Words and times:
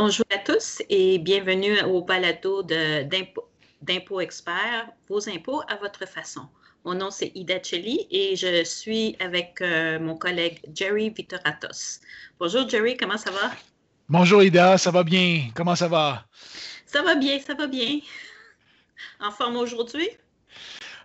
Bonjour 0.00 0.26
à 0.30 0.38
tous 0.38 0.80
et 0.90 1.18
bienvenue 1.18 1.82
au 1.82 2.02
balado 2.02 2.62
d'impôts 2.62 4.20
experts, 4.20 4.86
vos 5.08 5.28
impôts 5.28 5.62
à 5.66 5.74
votre 5.74 6.06
façon. 6.06 6.42
Mon 6.84 6.94
nom 6.94 7.10
c'est 7.10 7.32
Ida 7.34 7.60
Cheli 7.60 8.06
et 8.08 8.36
je 8.36 8.62
suis 8.62 9.16
avec 9.18 9.60
euh, 9.60 9.98
mon 9.98 10.16
collègue 10.16 10.60
Jerry 10.72 11.10
Vitoratos. 11.10 11.98
Bonjour 12.38 12.68
Jerry, 12.68 12.96
comment 12.96 13.18
ça 13.18 13.32
va? 13.32 13.50
Bonjour 14.08 14.40
Ida, 14.40 14.78
ça 14.78 14.92
va 14.92 15.02
bien? 15.02 15.50
Comment 15.52 15.74
ça 15.74 15.88
va? 15.88 16.24
Ça 16.86 17.02
va 17.02 17.16
bien, 17.16 17.40
ça 17.40 17.54
va 17.54 17.66
bien. 17.66 17.98
En 19.18 19.32
forme 19.32 19.56
aujourd'hui? 19.56 20.08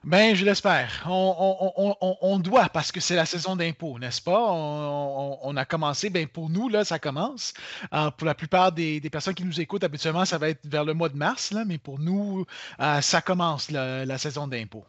Ben, 0.04 0.35
je 0.35 0.43
l'espère. 0.43 1.05
On, 1.07 2.39
doit 2.39 2.67
parce 2.67 2.91
que 2.91 2.99
c'est 2.99 3.15
la 3.15 3.25
saison 3.25 3.55
d'impôts, 3.55 3.99
n'est-ce 3.99 4.21
pas? 4.21 4.51
On, 4.51 5.55
a 5.55 5.63
commencé, 5.63 6.09
ben 6.09 6.27
pour 6.27 6.49
nous, 6.49 6.68
là, 6.68 6.83
ça 6.83 6.99
commence. 6.99 7.54
Euh, 7.93 8.11
pour 8.11 8.28
la 8.28 8.36
plupart 8.36 8.73
des, 8.73 9.00
personnes 9.09 9.33
qui 9.33 9.45
nous 9.45 9.61
écoutent, 9.61 9.83
habituellement, 9.86 10.25
ça 10.25 10.37
va 10.37 10.50
être 10.50 10.59
vers 10.65 10.83
le 10.83 10.93
mois 10.93 11.07
de 11.07 11.15
mars, 11.15 11.51
là, 11.51 11.64
mais 11.64 11.78
pour 11.78 12.00
nous, 12.00 12.45
euh, 12.81 13.01
ça 13.01 13.21
commence 13.21 13.71
la, 13.71 14.18
saison 14.18 14.45
d'impôts. 14.45 14.86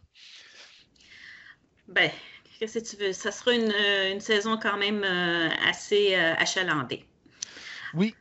Ben, 1.87 2.11
qu'est-ce 2.59 2.81
que 2.81 2.85
tu 2.85 2.97
veux? 2.97 3.13
Ça 3.13 3.31
sera 3.31 3.53
une, 3.53 4.21
saison 4.21 4.59
quand 4.61 4.77
même 4.77 5.05
euh, 5.05 5.49
assez 5.69 6.17
achalandée. 6.17 7.05
Oui, 7.95 8.17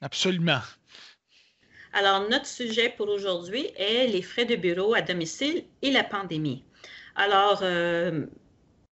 absolument. 0.00 0.60
Alors, 1.92 2.28
notre 2.28 2.46
sujet 2.46 2.88
pour 2.88 3.08
aujourd'hui 3.08 3.70
est 3.76 4.06
les 4.06 4.22
frais 4.22 4.44
de 4.44 4.56
bureau 4.56 4.94
à 4.94 5.02
domicile 5.02 5.64
et 5.82 5.90
la 5.90 6.04
pandémie. 6.04 6.64
Alors, 7.16 7.60
euh, 7.62 8.26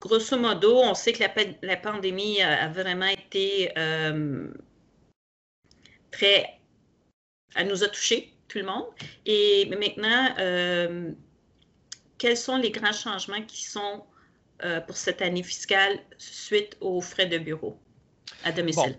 grosso 0.00 0.36
modo, 0.36 0.78
on 0.78 0.94
sait 0.94 1.12
que 1.12 1.22
la, 1.62 1.76
pandémie 1.76 2.42
a, 2.42 2.68
vraiment 2.68 3.06
été 3.06 3.70
euh, 3.78 4.48
très... 6.10 6.58
Elle 7.54 7.68
nous 7.68 7.84
a 7.84 7.88
touchés, 7.88 8.32
tout 8.48 8.58
le 8.58 8.64
monde. 8.64 8.86
Et 9.24 9.66
maintenant, 9.66 10.34
euh, 10.38 11.12
quels 12.18 12.36
sont 12.36 12.56
les 12.56 12.70
grands 12.70 12.92
changements 12.92 13.42
qui 13.42 13.64
sont 13.64 14.04
pour 14.86 14.94
cette 14.94 15.22
année 15.22 15.42
fiscale 15.42 15.98
suite 16.18 16.76
aux 16.82 17.00
frais 17.00 17.24
de 17.24 17.38
bureau 17.38 17.78
à 18.44 18.52
domicile? 18.52 18.98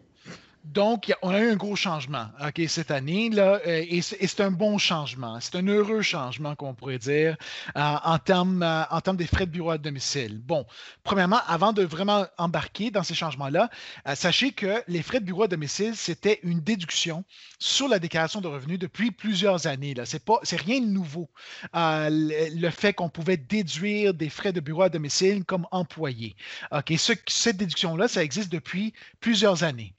Donc, 0.63 1.13
on 1.21 1.29
a 1.31 1.39
eu 1.39 1.51
un 1.51 1.55
gros 1.55 1.75
changement 1.75 2.27
ok, 2.39 2.61
cette 2.67 2.91
année, 2.91 3.29
là, 3.29 3.59
euh, 3.65 3.85
et 3.87 4.01
c'est 4.01 4.39
un 4.41 4.51
bon 4.51 4.77
changement. 4.77 5.39
C'est 5.39 5.55
un 5.55 5.67
heureux 5.67 6.01
changement, 6.01 6.55
qu'on 6.55 6.73
pourrait 6.73 6.99
dire, 6.99 7.35
euh, 7.75 7.95
en, 8.03 8.19
termes, 8.19 8.63
euh, 8.63 8.83
en 8.89 9.01
termes 9.01 9.17
des 9.17 9.27
frais 9.27 9.45
de 9.45 9.51
bureau 9.51 9.71
à 9.71 9.77
domicile. 9.77 10.39
Bon, 10.39 10.65
premièrement, 11.03 11.39
avant 11.47 11.73
de 11.73 11.83
vraiment 11.83 12.25
embarquer 12.37 12.91
dans 12.91 13.03
ces 13.03 13.15
changements-là, 13.15 13.69
sachez 14.15 14.51
que 14.51 14.83
les 14.87 15.01
frais 15.01 15.19
de 15.19 15.25
bureau 15.25 15.43
à 15.43 15.47
domicile, 15.47 15.95
c'était 15.95 16.39
une 16.43 16.61
déduction 16.61 17.23
sur 17.59 17.87
la 17.87 17.99
déclaration 17.99 18.41
de 18.41 18.47
revenus 18.47 18.79
depuis 18.79 19.11
plusieurs 19.11 19.67
années. 19.67 19.93
Ce 20.05 20.17
n'est 20.17 20.61
rien 20.61 20.79
de 20.79 20.87
nouveau. 20.87 21.29
le, 21.73 22.69
fait 22.69 22.93
qu'on 22.93 23.09
pouvait 23.09 23.37
déduire 23.37 24.13
des 24.13 24.29
frais 24.29 24.53
de 24.53 24.59
bureau 24.59 24.83
à 24.83 24.89
domicile 24.89 25.43
comme 25.43 25.67
employé. 25.71 26.35
Ok, 26.71 26.93
cette 26.97 27.57
déduction-là, 27.57 28.07
ça 28.07 28.23
existe 28.23 28.51
depuis 28.51 28.93
plusieurs 29.19 29.63
années. 29.63 29.93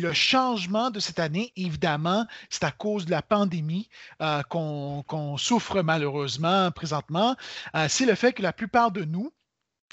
Le 0.00 0.12
changement 0.12 0.90
de 0.90 1.00
cette 1.00 1.18
année, 1.18 1.52
évidemment, 1.56 2.26
c'est 2.50 2.64
à 2.64 2.70
cause 2.70 3.06
de 3.06 3.10
la 3.10 3.22
pandémie 3.22 3.88
euh, 4.20 4.42
qu'on 4.42 5.36
souffre 5.36 5.82
malheureusement 5.82 6.70
présentement. 6.70 7.36
Euh, 7.74 7.86
c'est 7.88 8.06
le 8.06 8.14
fait 8.14 8.32
que 8.32 8.42
la 8.42 8.52
plupart 8.52 8.90
de 8.90 9.04
nous, 9.04 9.32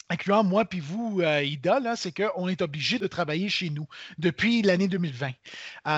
incluant 0.09 0.43
moi 0.43 0.65
puis 0.65 0.79
vous, 0.79 1.21
euh, 1.21 1.43
Ida, 1.43 1.79
c'est 1.95 2.11
qu'on 2.11 2.47
est 2.47 2.61
obligé 2.61 2.97
de 2.97 3.07
travailler 3.07 3.49
chez 3.49 3.69
nous 3.69 3.87
depuis 4.17 4.61
l'année 4.61 4.87
2020. 4.87 5.31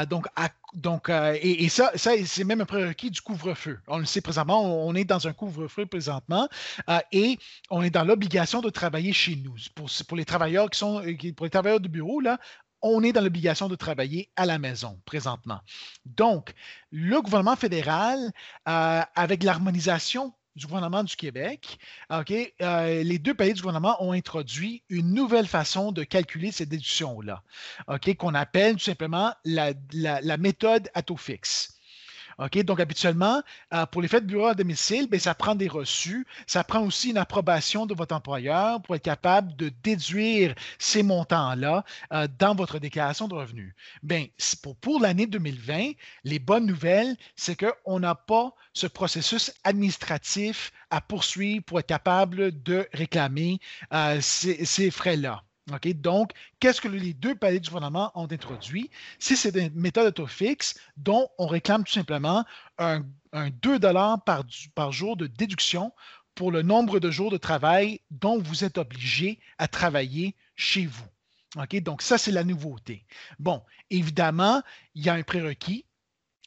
donc, 0.10 0.28
donc 0.74 1.10
et, 1.10 1.70
ça, 1.70 1.92
ça 1.96 2.12
c'est 2.26 2.44
même 2.44 2.62
un 2.62 2.66
prérequis 2.66 3.12
du 3.12 3.22
couvre-feu. 3.22 3.80
On 3.88 3.98
le 3.98 4.06
sait 4.06 4.22
présentement, 4.22 4.86
on, 4.86 4.94
est 4.96 5.06
dans 5.06 5.28
un 5.28 5.34
couvre-feu 5.34 5.86
présentement 5.86 6.50
et 7.12 7.38
on 7.70 7.82
est 7.82 7.90
dans 7.90 8.04
l'obligation 8.04 8.62
de 8.62 8.70
travailler 8.70 9.14
chez 9.14 9.36
nous. 9.38 9.56
Pour, 9.76 9.90
pour 10.08 10.18
les 10.18 10.26
travailleurs 10.26 10.70
qui 10.70 10.80
sont, 10.80 11.02
pour 11.36 11.46
les 11.46 11.50
travailleurs 11.50 11.80
du 11.80 11.90
bureau, 11.90 12.20
là, 12.20 12.38
on 12.82 13.04
est 13.04 13.14
dans 13.14 13.22
l'obligation 13.22 13.68
de 13.68 13.76
travailler 13.76 14.30
à 14.36 14.46
la 14.46 14.60
maison 14.60 15.00
présentement. 15.06 15.60
Donc, 16.06 16.54
le 16.92 17.22
gouvernement 17.22 17.56
fédéral, 17.56 18.32
euh, 18.68 19.02
avec 19.16 19.44
l'harmonisation 19.44 20.34
du 20.56 20.66
gouvernement 20.66 21.04
du 21.04 21.16
Québec, 21.16 21.80
euh, 22.12 23.04
les 23.04 23.20
deux 23.20 23.34
pays 23.34 23.54
du 23.54 23.62
gouvernement 23.62 23.96
ont 24.04 24.12
introduit 24.12 24.84
une 24.90 25.14
nouvelle 25.14 25.48
façon 25.48 25.92
de 25.92 26.04
calculer 26.04 26.52
ces 26.52 26.66
déductions-là, 26.66 27.42
qu'on 28.18 28.36
appelle 28.36 28.74
tout 28.74 28.84
simplement 28.84 29.34
la, 29.46 29.74
la 29.94 30.38
méthode 30.38 30.90
à 30.94 31.04
taux 31.04 31.16
fixe. 31.16 31.81
Donc, 32.40 32.80
habituellement, 32.80 33.42
euh, 33.74 33.86
pour 33.86 34.02
les 34.02 34.08
frais 34.08 34.22
de 34.22 34.26
bureau 34.26 34.48
à 34.48 34.56
domicile, 34.56 35.08
ben, 35.10 35.20
ça 35.20 35.36
prend 35.36 35.56
des 35.56 35.68
reçus. 35.68 36.26
Ça 36.48 36.64
prend 36.64 36.82
aussi 36.82 37.12
une 37.12 37.18
approbation 37.18 37.86
de 37.86 37.94
votre 37.94 38.16
employeur 38.16 38.82
pour 38.82 38.96
être 38.96 39.04
capable 39.04 39.56
de 39.56 39.72
déduire 39.84 40.56
ces 40.80 41.04
montants-là 41.04 41.84
euh, 42.14 42.28
dans 42.40 42.56
votre 42.56 42.80
déclaration 42.80 43.28
de 43.28 43.36
revenus. 43.36 43.74
Bien, 44.04 44.26
pour, 44.62 44.76
pour 44.76 45.00
l'année 45.00 45.28
2020, 45.28 45.92
les 46.24 46.40
bonnes 46.40 46.66
nouvelles, 46.66 47.16
c'est 47.36 47.56
qu'on 47.56 48.00
n'a 48.00 48.16
pas 48.16 48.54
ce 48.74 48.88
processus 48.88 49.54
administratif 49.64 50.72
à 50.90 51.02
poursuivre 51.02 51.64
pour 51.64 51.80
être 51.80 51.88
capable 51.88 52.64
de 52.64 52.88
réclamer 52.94 53.60
euh, 53.94 54.20
ces 54.22 54.92
frais-là. 54.92 55.44
Donc, 55.68 56.32
qu'est-ce 56.60 56.82
que 56.82 56.88
les 56.88 57.14
deux 57.14 57.36
paliers 57.36 57.60
du 57.60 57.70
gouvernement 57.70 58.12
ont 58.16 58.28
introduit? 58.32 58.90
C'est 59.20 59.36
cette 59.36 59.76
méthode 59.76 60.08
auto-fixe 60.08 60.80
dont 60.98 61.30
on 61.38 61.48
réclame 61.48 61.84
tout 61.84 61.94
simplement 61.94 62.46
un, 62.78 63.04
2 63.34 63.80
par, 63.80 64.44
par 64.76 64.92
jour 64.92 65.16
de 65.18 65.28
déduction 65.28 65.94
pour 66.36 66.52
le 66.52 66.62
nombre 66.62 67.00
de 67.00 67.12
jours 67.12 67.32
de 67.32 67.38
travail 67.38 68.02
dont 68.10 68.40
vous 68.40 68.64
êtes 68.64 68.78
obligé 68.78 69.40
à 69.58 69.68
travailler 69.68 70.36
chez 70.56 70.86
vous. 70.86 71.06
Donc, 71.82 72.02
ça, 72.02 72.18
c'est 72.18 72.32
la 72.32 72.44
nouveauté. 72.44 73.06
Bon, 73.40 73.62
évidemment, 73.90 74.64
il 74.96 75.06
y 75.06 75.10
a 75.10 75.14
un 75.14 75.24
prérequis 75.24 75.86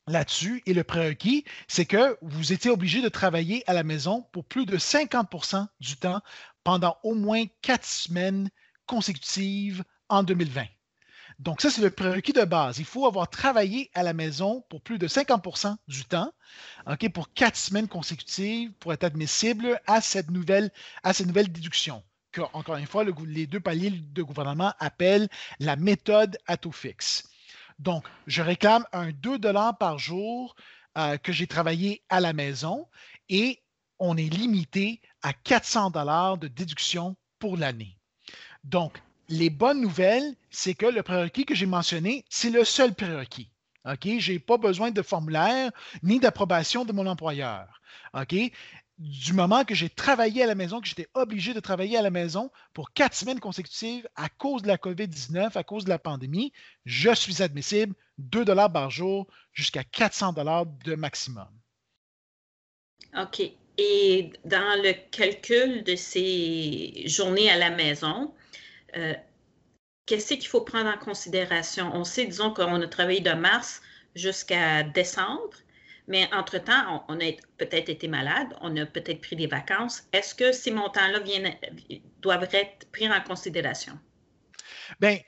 là-dessus. 0.06 0.62
Et 0.66 0.75
le 0.75 0.84
prérequis, 0.84 1.44
c'est 1.69 1.86
que 1.86 2.16
vous 2.22 2.52
étiez 2.52 2.70
obligé 2.70 3.02
de 3.02 3.08
travailler 3.08 3.62
à 3.69 3.75
la 3.75 3.84
maison 3.84 4.26
pour 4.32 4.44
plus 4.44 4.66
de 4.66 4.76
50% 4.76 5.66
du 5.81 5.96
temps 5.96 6.22
pendant 6.62 6.96
au 7.02 7.14
moins 7.14 7.44
quatre 7.62 7.86
semaines 7.86 8.50
consécutives 8.86 9.84
en 10.08 10.22
2020. 10.22 10.64
Donc, 11.40 11.60
ça, 11.60 11.70
c'est 11.70 11.82
le 11.82 11.90
prérequis 11.90 12.32
de 12.32 12.44
base. 12.44 12.78
Il 12.78 12.84
faut 12.84 13.06
avoir 13.06 13.28
travaillé 13.28 13.90
à 13.94 14.02
la 14.02 14.12
maison 14.12 14.64
pour 14.68 14.80
plus 14.80 14.98
de 14.98 15.08
50% 15.08 15.76
du 15.88 16.04
temps, 16.04 16.32
OK, 16.86 17.10
pour 17.12 17.32
quatre 17.32 17.56
semaines 17.56 17.88
consécutives 17.88 18.72
pour 18.74 18.92
être 18.92 19.04
admissible 19.04 19.80
à 19.86 20.00
cette 20.00 20.30
nouvelle, 20.30 20.70
à 21.02 21.12
cette 21.12 21.26
nouvelle 21.26 21.50
déduction. 21.50 22.02
Que, 22.30 22.42
encore 22.52 22.76
une 22.76 22.86
fois, 22.86 23.04
les 23.26 23.46
deux 23.46 23.60
paliers 23.60 23.90
de 23.90 24.22
gouvernement 24.22 24.72
appellent 24.78 25.28
la 25.58 25.76
méthode 25.76 26.38
à 26.46 26.56
taux 26.56 26.72
fixe. 26.72 27.28
Donc, 27.78 28.06
je 28.26 28.42
réclame 28.42 28.86
un 28.92 29.10
2 29.10 29.38
par 29.78 29.98
jour 29.98 30.54
euh, 30.96 31.16
que 31.16 31.32
j'ai 31.32 31.48
travaillé 31.48 32.02
à 32.08 32.20
la 32.20 32.32
maison 32.32 32.86
et 33.28 33.60
on 33.98 34.16
est 34.16 34.32
limité 34.32 35.00
à 35.22 35.32
400 35.32 35.90
de 36.36 36.48
déduction 36.48 37.16
pour 37.38 37.56
l'année. 37.56 37.98
Donc, 38.64 39.00
les 39.28 39.50
bonnes 39.50 39.80
nouvelles, 39.80 40.34
c'est 40.50 40.75
que 40.75 40.86
le 40.86 41.02
prérequis 41.02 41.44
que 41.44 41.54
j'ai 41.54 41.66
mentionné, 41.66 42.25
c'est 42.28 42.50
le 42.50 42.64
seul 42.64 42.94
prérequis. 42.94 43.50
OK? 43.86 44.19
Je 44.19 44.32
n'ai 44.32 44.38
pas 44.38 44.56
besoin 44.56 44.91
de 44.91 45.02
formulaire 45.02 45.70
ni 46.02 46.19
d'approbation 46.19 46.84
de 46.84 46.92
mon 46.92 47.06
employeur. 47.06 47.80
OK? 48.14 48.34
Du 48.98 49.32
moment 49.32 49.64
que 49.64 49.75
j'ai 49.75 49.91
travaillé 49.91 50.44
à 50.44 50.47
la 50.47 50.54
maison, 50.54 50.80
que 50.80 50.86
j'étais 50.86 51.08
obligé 51.14 51.52
de 51.52 51.60
travailler 51.60 51.98
à 51.98 52.02
la 52.02 52.10
maison 52.10 52.50
pour 52.72 52.92
quatre 52.92 53.14
semaines 53.14 53.41
consécutives 53.41 54.08
à 54.14 54.28
cause 54.28 54.62
de 54.62 54.69
la 54.69 54.76
COVID-19, 54.76 55.58
à 55.58 55.64
cause 55.64 55.84
de 55.84 55.91
la 55.91 55.98
pandémie, 55.98 56.52
je 56.84 57.12
suis 57.12 57.43
admissible 57.43 57.94
2 58.19 58.44
dollars 58.44 58.72
par 58.72 58.90
jour 58.90 59.26
jusqu'à 59.52 59.82
400 59.82 60.34
dollars 60.34 60.66
de 60.66 60.94
maximum. 60.94 61.49
OK. 63.19 63.43
Et 63.76 64.32
dans 64.44 64.81
le 64.82 64.93
calcul 65.11 65.82
de 65.82 65.96
ces 65.96 67.02
journées 67.06 67.50
à 67.50 67.56
la 67.56 67.70
maison, 67.70 68.32
euh, 68.96 69.14
qu'est-ce 70.06 70.35
qu'il 70.35 70.46
faut 70.46 70.62
prendre 70.62 70.91
en 70.91 70.99
considération? 70.99 71.91
On 71.94 72.05
sait, 72.05 72.26
disons, 72.26 72.52
qu'on 72.52 72.81
a 72.81 72.87
travaillé 72.87 73.20
de 73.20 73.32
mars 73.32 73.82
jusqu'à 74.14 74.82
décembre, 74.82 75.50
mais 76.06 76.29
entre-temps, 76.32 77.05
on, 77.08 77.19
a 77.20 77.32
peut-être 77.56 77.88
été 77.88 78.08
malade, 78.08 78.49
on 78.61 78.76
a 78.76 78.87
peut-être 78.87 79.20
pris 79.20 79.37
des 79.37 79.46
vacances. 79.46 80.06
Est-ce 80.12 80.35
que 80.35 80.52
ces 80.52 80.70
montants-là 80.70 81.20
doivent 82.20 82.49
être 82.52 82.91
pris 82.93 83.08
en 83.11 83.20
considération? 83.23 83.99
Bien, 85.00 85.19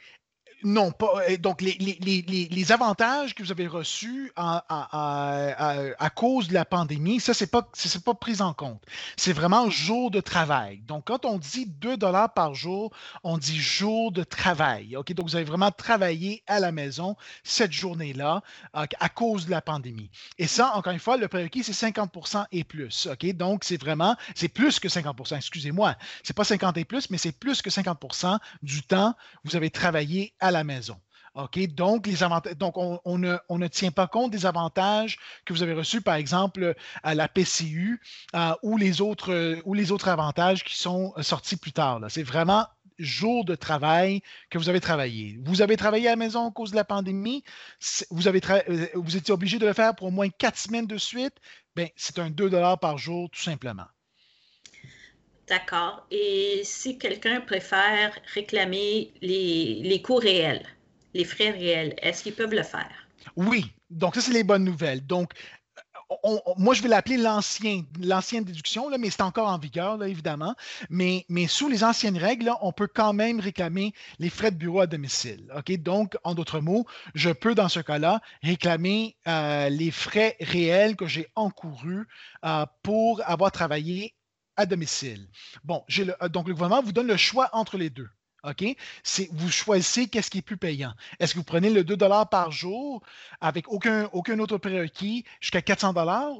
non, 0.66 0.90
pas. 0.90 1.22
Euh, 1.30 1.36
donc, 1.36 1.62
les, 1.62 2.72
avantages 2.72 3.36
que 3.36 3.44
vous 3.44 3.52
avez 3.52 3.68
reçus 3.68 4.32
à, 4.34 6.10
cause 6.16 6.48
de 6.48 6.54
la 6.54 6.64
pandémie, 6.64 7.20
ça, 7.20 7.34
ce 7.34 7.44
n'est 7.44 7.50
pas, 7.50 8.14
pris 8.14 8.40
en 8.40 8.52
compte. 8.52 8.82
C'est 9.16 9.32
vraiment 9.32 9.70
jour 9.70 10.10
de 10.10 10.20
travail. 10.20 10.78
Donc, 10.88 11.04
quand 11.06 11.24
on 11.24 11.38
dit 11.38 11.66
2 11.66 11.96
dollars 11.96 12.34
par 12.34 12.56
jour, 12.56 12.90
on 13.22 13.38
dit 13.38 13.60
jour 13.60 14.10
de 14.10 14.24
travail. 14.24 14.96
Donc, 15.10 15.28
vous 15.28 15.36
avez 15.36 15.44
vraiment 15.44 15.70
travaillé 15.70 16.42
à 16.48 16.58
la 16.58 16.72
maison 16.72 17.14
cette 17.44 17.72
journée-là 17.72 18.42
à 18.72 19.08
cause 19.08 19.46
de 19.46 19.52
la 19.52 19.62
pandémie. 19.62 20.10
Et 20.38 20.48
ça, 20.48 20.72
encore 20.74 20.92
une 20.92 20.98
fois, 20.98 21.16
le 21.16 21.28
prérequis, 21.28 21.62
c'est 21.62 21.90
50% 21.90 22.44
et 22.50 22.64
plus. 22.64 23.08
Donc, 23.34 23.62
c'est 23.62 23.80
vraiment, 23.80 24.16
c'est 24.34 24.48
plus 24.48 24.80
que 24.80 24.88
50% 24.88 25.36
excusez-moi. 25.36 25.94
C'est 26.24 26.34
pas 26.34 26.42
50 26.42 26.76
et 26.78 26.84
plus, 26.84 27.08
mais 27.10 27.18
c'est 27.18 27.30
plus 27.30 27.62
que 27.62 27.70
50% 27.70 28.38
du 28.62 28.82
temps 28.82 29.14
vous 29.44 29.54
avez 29.54 29.70
travaillé 29.70 30.34
à 30.40 30.50
la 30.50 30.55
maison. 30.64 30.96
OK? 31.34 31.58
Donc, 31.74 32.06
les 32.06 32.22
avantages, 32.22 32.56
donc 32.56 32.76
on, 32.78 33.18
ne, 33.18 33.66
tient 33.68 33.90
pas 33.90 34.06
compte 34.06 34.30
des 34.30 34.46
avantages 34.46 35.18
que 35.44 35.52
vous 35.52 35.62
avez 35.62 35.74
reçus, 35.74 36.00
par 36.00 36.14
exemple, 36.14 36.74
à 37.02 37.14
la 37.14 37.28
PCU 37.28 38.00
euh, 38.34 38.54
ou, 38.62 38.78
les 38.78 39.00
autres, 39.00 39.60
ou 39.64 39.74
les 39.74 39.92
autres 39.92 40.08
avantages 40.08 40.64
qui 40.64 40.76
sont 40.76 41.12
sortis 41.20 41.56
plus 41.56 41.72
tard. 41.72 42.00
C'est 42.08 42.22
vraiment 42.22 42.66
jour 42.98 43.44
de 43.44 43.54
travail 43.54 44.22
que 44.50 44.58
vous 44.58 44.68
avez 44.68 44.80
travaillé. 44.80 45.38
Vous 45.44 45.62
avez 45.62 45.76
travaillé 45.76 46.08
à 46.08 46.12
la 46.12 46.16
maison 46.16 46.48
à 46.48 46.50
cause 46.50 46.70
de 46.70 46.76
la 46.76 46.84
pandémie, 46.84 47.44
vous, 48.10 48.28
avez 48.28 48.40
euh, 48.50 48.86
vous 48.94 49.16
étiez 49.16 49.34
obligé 49.34 49.58
de 49.58 49.66
le 49.66 49.72
faire 49.72 49.94
pour 49.94 50.08
au 50.08 50.10
moins 50.10 50.28
quatre 50.28 50.58
semaines 50.58 50.86
de 50.86 50.98
suite, 50.98 51.34
ben, 51.74 51.88
c'est 51.96 52.18
un 52.18 52.30
2 52.30 52.50
par 52.80 52.98
jour, 52.98 53.28
tout 53.30 53.42
simplement. 53.42 53.86
D'accord. 55.48 56.06
Et 56.10 56.62
si 56.64 56.98
quelqu'un 56.98 57.40
préfère 57.40 58.18
réclamer 58.34 59.12
les, 59.22 59.80
les 59.82 60.02
coûts 60.02 60.16
réels, 60.16 60.66
les 61.14 61.24
frais 61.24 61.50
réels, 61.50 61.94
est-ce 62.02 62.24
qu'ils 62.24 62.34
peuvent 62.34 62.54
le 62.54 62.64
faire? 62.64 62.90
Oui. 63.36 63.72
Donc, 63.88 64.16
ça, 64.16 64.20
c'est 64.20 64.32
les 64.32 64.42
bonnes 64.42 64.64
nouvelles. 64.64 65.06
Donc, 65.06 65.32
moi, 66.56 66.74
je 66.74 66.82
vais 66.82 66.88
l'appeler 66.88 67.16
l'ancien, 67.16 67.82
l'ancienne 68.00 68.44
déduction, 68.44 68.88
là, 68.88 68.98
mais 68.98 69.10
c'est 69.10 69.22
encore 69.22 69.48
en 69.48 69.58
vigueur, 69.58 69.96
là, 69.96 70.08
évidemment. 70.08 70.54
Mais, 70.90 71.24
mais 71.28 71.46
sous 71.46 71.68
les 71.68 71.82
anciennes 71.84 72.18
règles, 72.18 72.50
on 72.60 72.72
peut 72.72 72.86
quand 72.86 73.12
même 73.12 73.40
réclamer 73.40 73.92
les 74.18 74.30
frais 74.30 74.50
de 74.50 74.56
bureau 74.56 74.80
à 74.80 74.86
domicile. 74.86 75.50
OK? 75.56 75.76
Donc, 75.78 76.16
en 76.24 76.34
d'autres 76.34 76.60
mots, 76.60 76.86
je 77.14 77.30
peux, 77.30 77.54
dans 77.54 77.68
ce 77.68 77.80
cas-là, 77.80 78.20
réclamer 78.42 79.16
euh, 79.26 79.68
les 79.68 79.90
frais 79.90 80.36
réels 80.40 80.96
que 80.96 81.06
j'ai 81.06 81.28
encourus 81.34 82.06
euh, 82.44 82.66
pour 82.82 83.22
avoir 83.24 83.50
travaillé 83.50 84.14
à 84.56 84.66
domicile. 84.66 85.28
Bon, 85.64 85.84
euh, 85.98 86.28
donc 86.28 86.48
le 86.48 86.54
gouvernement 86.54 86.82
vous 86.82 86.92
donne 86.92 87.06
le 87.06 87.16
choix 87.16 87.50
entre 87.52 87.76
les 87.76 87.90
deux. 87.90 88.08
OK? 88.46 88.64
Vous 89.32 89.50
choisissez 89.50 90.06
qu'est-ce 90.06 90.30
qui 90.30 90.38
est 90.38 90.42
plus 90.42 90.56
payant. 90.56 90.94
Est-ce 91.18 91.34
que 91.34 91.38
vous 91.38 91.44
prenez 91.44 91.70
le 91.70 91.84
2 91.84 91.96
par 92.30 92.52
jour 92.52 93.02
avec 93.40 93.68
aucun, 93.68 94.08
aucun 94.12 94.38
autre 94.38 94.58
prérequis 94.58 95.24
jusqu'à 95.40 95.62
400 95.62 95.94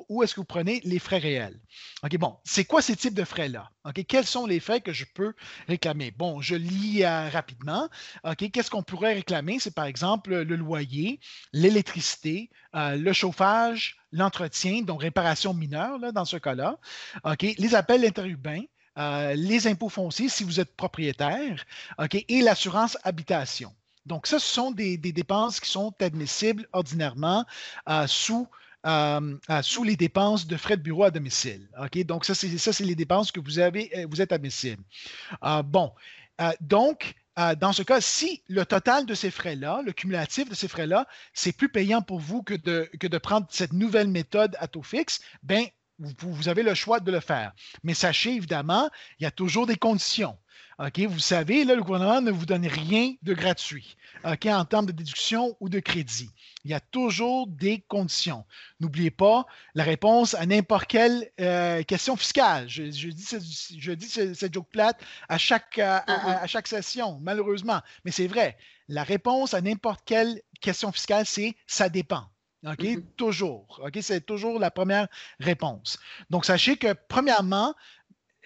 ou 0.08 0.22
est-ce 0.22 0.34
que 0.34 0.40
vous 0.40 0.44
prenez 0.44 0.80
les 0.84 0.98
frais 0.98 1.18
réels? 1.18 1.58
OK, 2.02 2.16
bon, 2.18 2.36
c'est 2.44 2.64
quoi 2.64 2.82
ces 2.82 2.96
types 2.96 3.14
de 3.14 3.24
frais-là? 3.24 3.70
OK, 3.84 4.04
quels 4.06 4.26
sont 4.26 4.46
les 4.46 4.60
frais 4.60 4.80
que 4.80 4.92
je 4.92 5.04
peux 5.04 5.34
réclamer? 5.68 6.10
Bon, 6.10 6.40
je 6.40 6.54
lis 6.54 7.04
euh, 7.04 7.28
rapidement. 7.28 7.88
OK, 8.24 8.50
qu'est-ce 8.50 8.70
qu'on 8.70 8.82
pourrait 8.82 9.14
réclamer? 9.14 9.58
C'est 9.58 9.74
par 9.74 9.86
exemple 9.86 10.34
le 10.34 10.56
loyer, 10.56 11.20
l'électricité, 11.52 12.50
euh, 12.74 12.96
le 12.96 13.12
chauffage, 13.12 13.96
l'entretien, 14.12 14.82
donc 14.82 15.02
réparation 15.02 15.54
mineure 15.54 16.12
dans 16.12 16.24
ce 16.24 16.36
cas-là. 16.36 16.78
OK, 17.24 17.42
les 17.42 17.74
appels 17.74 18.04
interurbains, 18.04 18.62
euh, 18.98 19.34
les 19.34 19.66
impôts 19.66 19.88
fonciers 19.88 20.28
si 20.28 20.44
vous 20.44 20.60
êtes 20.60 20.74
propriétaire, 20.74 21.66
et 22.12 22.40
l'assurance 22.40 22.96
habitation. 23.04 23.74
Donc, 24.06 24.26
ça, 24.26 24.38
ce 24.38 24.46
sont 24.46 24.70
des, 24.70 24.96
dépenses 24.96 25.60
qui 25.60 25.68
sont 25.68 25.92
admissibles 26.00 26.66
ordinairement 26.72 27.44
euh, 27.88 28.06
sous, 28.06 28.48
euh, 28.86 29.36
sous 29.62 29.84
les 29.84 29.96
dépenses 29.96 30.46
de 30.46 30.56
frais 30.56 30.76
de 30.76 30.82
bureau 30.82 31.04
à 31.04 31.10
domicile. 31.10 31.68
Donc, 32.06 32.24
ça, 32.24 32.34
c'est, 32.34 32.80
les 32.80 32.94
dépenses 32.94 33.32
que 33.32 33.40
vous 33.40 33.58
avez, 33.58 34.06
vous 34.08 34.22
êtes 34.22 34.32
admissible. 34.32 34.82
bon, 35.64 35.92
donc, 36.60 37.14
dans 37.58 37.72
ce 37.72 37.82
cas, 37.82 38.00
si 38.00 38.42
le 38.48 38.64
total 38.64 39.04
de 39.04 39.14
ces 39.14 39.30
frais-là, 39.30 39.82
le 39.84 39.92
cumulatif 39.92 40.48
de 40.48 40.54
ces 40.54 40.68
frais-là, 40.68 41.06
c'est 41.34 41.52
plus 41.52 41.68
payant 41.68 42.00
pour 42.00 42.20
vous 42.20 42.42
que 42.42 42.54
de, 42.54 42.88
que 42.98 43.08
de 43.08 43.18
prendre 43.18 43.46
cette 43.50 43.72
nouvelle 43.72 44.08
méthode 44.08 44.56
à 44.58 44.68
taux 44.68 44.82
fixe, 44.82 45.20
ben, 45.42 45.66
vous, 45.98 46.48
avez 46.48 46.62
le 46.62 46.74
choix 46.74 47.00
de 47.00 47.10
le 47.10 47.20
faire. 47.20 47.52
Mais 47.82 47.94
sachez 47.94 48.34
évidemment, 48.34 48.90
il 49.18 49.24
y 49.24 49.26
a 49.26 49.30
toujours 49.30 49.66
des 49.66 49.76
conditions. 49.76 50.36
OK, 50.78 50.98
vous 51.00 51.18
savez, 51.18 51.64
là, 51.64 51.74
le 51.74 51.82
gouvernement 51.82 52.20
ne 52.20 52.30
vous 52.30 52.44
donne 52.44 52.66
rien 52.66 53.14
de 53.22 53.32
gratuit 53.32 53.96
OK, 54.24 54.44
en 54.44 54.64
termes 54.66 54.84
de 54.84 54.92
déduction 54.92 55.56
ou 55.60 55.70
de 55.70 55.80
crédit. 55.80 56.28
Il 56.64 56.70
y 56.70 56.74
a 56.74 56.80
toujours 56.80 57.46
des 57.46 57.80
conditions. 57.88 58.44
N'oubliez 58.80 59.10
pas 59.10 59.46
la 59.74 59.84
réponse 59.84 60.34
à 60.34 60.44
n'importe 60.44 60.86
quelle 60.86 61.30
euh, 61.40 61.82
question 61.82 62.14
fiscale. 62.16 62.68
Je, 62.68 62.82
dis, 62.82 63.26
je 63.78 63.92
dis 63.92 64.06
cette 64.06 64.52
joke 64.52 64.68
plate 64.70 65.00
à 65.30 65.38
chaque, 65.38 65.78
à, 65.78 66.46
chaque 66.46 66.68
session, 66.68 67.20
malheureusement. 67.22 67.80
Mais 68.04 68.10
c'est 68.10 68.26
vrai. 68.26 68.58
La 68.88 69.02
réponse 69.02 69.54
à 69.54 69.62
n'importe 69.62 70.02
quelle 70.04 70.42
question 70.60 70.92
fiscale, 70.92 71.24
c'est 71.24 71.56
ça 71.66 71.88
dépend. 71.88 72.28
OK? 72.64 72.78
Mm-hmm. 72.78 73.02
Toujours. 73.16 73.80
OK? 73.84 73.98
C'est 74.00 74.24
toujours 74.24 74.58
la 74.58 74.70
première 74.70 75.08
réponse. 75.40 75.98
Donc, 76.30 76.44
sachez 76.44 76.76
que, 76.76 76.94
premièrement, 77.08 77.74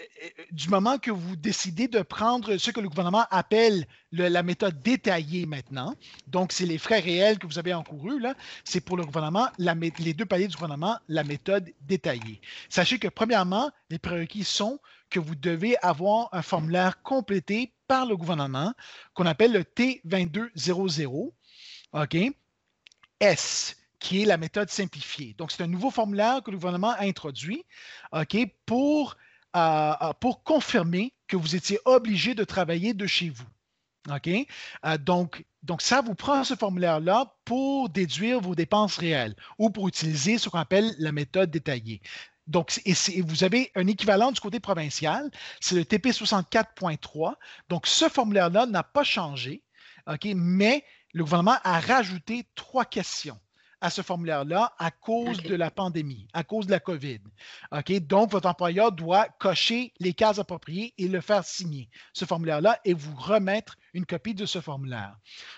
euh, 0.00 0.04
euh, 0.24 0.44
du 0.50 0.68
moment 0.68 0.98
que 0.98 1.10
vous 1.10 1.36
décidez 1.36 1.88
de 1.88 2.02
prendre 2.02 2.56
ce 2.56 2.70
que 2.70 2.80
le 2.80 2.88
gouvernement 2.88 3.26
appelle 3.30 3.86
la 4.12 4.42
méthode 4.42 4.82
détaillée 4.82 5.46
maintenant, 5.46 5.94
donc 6.26 6.52
c'est 6.52 6.66
les 6.66 6.78
frais 6.78 7.00
réels 7.00 7.38
que 7.38 7.46
vous 7.46 7.58
avez 7.58 7.74
encourus, 7.74 8.20
là, 8.20 8.34
c'est 8.64 8.80
pour 8.80 8.96
le 8.96 9.04
gouvernement, 9.04 9.48
les 9.58 10.14
deux 10.14 10.26
paliers 10.26 10.48
du 10.48 10.56
gouvernement, 10.56 10.98
la 11.08 11.24
méthode 11.24 11.70
détaillée. 11.82 12.40
Sachez 12.68 12.98
que, 12.98 13.08
premièrement, 13.08 13.70
les 13.88 13.98
prérequis 13.98 14.44
sont 14.44 14.80
que 15.10 15.20
vous 15.20 15.34
devez 15.34 15.76
avoir 15.82 16.28
un 16.32 16.42
formulaire 16.42 17.02
complété 17.02 17.72
par 17.88 18.06
le 18.06 18.16
gouvernement 18.16 18.72
qu'on 19.14 19.26
appelle 19.26 19.52
le 19.52 19.62
T2200. 19.62 21.32
OK? 21.92 22.16
S 23.18 23.76
qui 24.00 24.22
est 24.22 24.24
la 24.24 24.38
méthode 24.38 24.70
simplifiée. 24.70 25.34
Donc, 25.38 25.52
c'est 25.52 25.62
un 25.62 25.68
nouveau 25.68 25.90
formulaire 25.90 26.42
que 26.42 26.50
le 26.50 26.56
gouvernement 26.56 26.90
a 26.90 27.02
introduit 27.02 27.64
pour, 28.66 29.16
euh, 29.56 29.92
euh, 30.02 30.12
pour 30.20 30.42
confirmer 30.42 31.12
que 31.28 31.36
vous 31.36 31.54
étiez 31.54 31.78
obligé 31.84 32.34
de 32.34 32.42
travailler 32.44 32.94
de 32.94 33.06
chez 33.06 33.30
vous. 33.30 33.46
Euh, 34.08 34.98
donc, 34.98 35.44
donc, 35.62 35.82
ça 35.82 36.00
vous 36.00 36.14
prend 36.14 36.42
ce 36.42 36.54
formulaire-là 36.54 37.34
pour 37.44 37.90
déduire 37.90 38.40
vos 38.40 38.54
dépenses 38.54 38.96
réelles 38.96 39.36
ou 39.58 39.70
pour 39.70 39.86
utiliser 39.88 40.38
ce 40.38 40.48
qu'on 40.48 40.58
appelle 40.58 40.94
la 40.98 41.12
méthode 41.12 41.50
détaillée. 41.50 42.00
Donc, 42.46 42.80
et, 42.86 42.94
vous 43.20 43.44
avez 43.44 43.70
un 43.74 43.86
équivalent 43.86 44.32
du 44.32 44.40
côté 44.40 44.58
provincial, 44.58 45.30
c'est 45.60 45.74
le 45.74 45.84
TP 45.84 46.08
64.3. 46.08 47.34
Donc, 47.68 47.86
ce 47.86 48.08
formulaire-là 48.08 48.66
n'a 48.66 48.82
pas 48.82 49.04
changé, 49.04 49.62
mais 50.24 50.84
le 51.12 51.22
gouvernement 51.22 51.58
a 51.62 51.78
rajouté 51.78 52.46
trois 52.54 52.86
questions 52.86 53.38
à 53.80 53.90
ce 53.90 54.02
formulaire-là 54.02 54.74
à 54.78 54.90
cause 54.90 55.42
de 55.42 55.54
la 55.54 55.70
pandémie, 55.70 56.26
à 56.32 56.44
cause 56.44 56.66
de 56.66 56.70
la 56.70 56.80
COVID. 56.80 57.20
OK? 57.72 57.92
Donc, 58.00 58.30
votre 58.30 58.48
employeur 58.48 58.92
doit 58.92 59.28
cocher 59.38 59.92
les 60.00 60.12
cases 60.12 60.38
appropriées 60.38 60.94
et 60.98 61.08
le 61.08 61.20
faire 61.20 61.44
signer, 61.44 61.88
ce 62.12 62.24
formulaire-là, 62.24 62.78
et 62.84 62.94
vous 62.94 63.14
remettre 63.16 63.76
une 63.94 64.06
copie 64.06 64.34
de 64.34 64.46
ce 64.46 64.60
formulaire. 64.60 65.16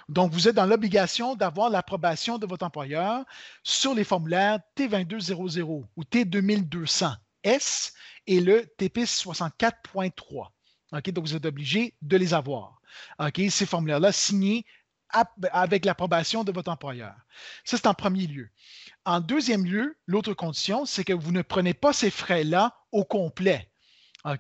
Donc, 0.09 0.33
vous 0.33 0.49
êtes 0.49 0.57
dans 0.57 0.67
l'obligation 0.67 1.35
d'avoir 1.35 1.71
l'approbation 1.71 2.39
de 2.39 2.47
votre 2.47 2.65
employeur 2.65 3.25
sur 3.63 3.95
les 3.95 4.05
formulaires 4.05 4.61
T2200 4.77 5.87
ou 5.97 6.03
T2200S 6.05 7.93
et 8.27 8.41
le 8.41 8.67
TP 8.79 9.01
64.3. 9.01 10.49
OK? 10.93 11.11
Donc, 11.11 11.27
vous 11.27 11.37
êtes 11.37 11.47
obligé 11.47 11.95
de 12.03 12.17
les 12.17 12.35
avoir. 12.35 12.81
OK? 13.19 13.41
Ces 13.51 13.67
formulaires-là 13.67 14.13
signés 14.13 14.65
avec 15.53 15.85
l'approbation 15.85 16.45
de 16.45 16.53
votre 16.53 16.71
employeur. 16.71 17.15
Ça, 17.65 17.77
c'est 17.77 17.87
en 17.87 17.95
premier 17.95 18.27
lieu. 18.27 18.49
En 19.05 19.21
deuxième 19.21 19.65
lieu, 19.65 19.97
l'autre 20.07 20.35
condition, 20.35 20.87
c'est 20.87 21.05
que 21.05 21.13
vous 21.13 21.33
ne 21.33 21.43
prenez 21.43 21.75
pas 21.75 21.93
ces 21.93 22.11
frais-là 22.11 22.77
au 22.93 23.05
complet. 23.05 23.69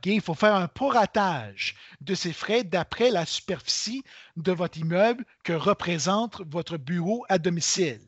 Il 0.04 0.20
faut 0.20 0.34
faire 0.34 0.54
un 0.54 0.68
poratage 0.68 1.74
de 2.00 2.14
ces 2.14 2.32
frais 2.32 2.62
d'après 2.62 3.10
la 3.10 3.26
superficie 3.26 4.04
de 4.36 4.52
votre 4.52 4.78
immeuble 4.78 5.24
que 5.42 5.52
représente 5.52 6.40
votre 6.46 6.76
bureau 6.76 7.26
à 7.28 7.38
domicile. 7.38 8.00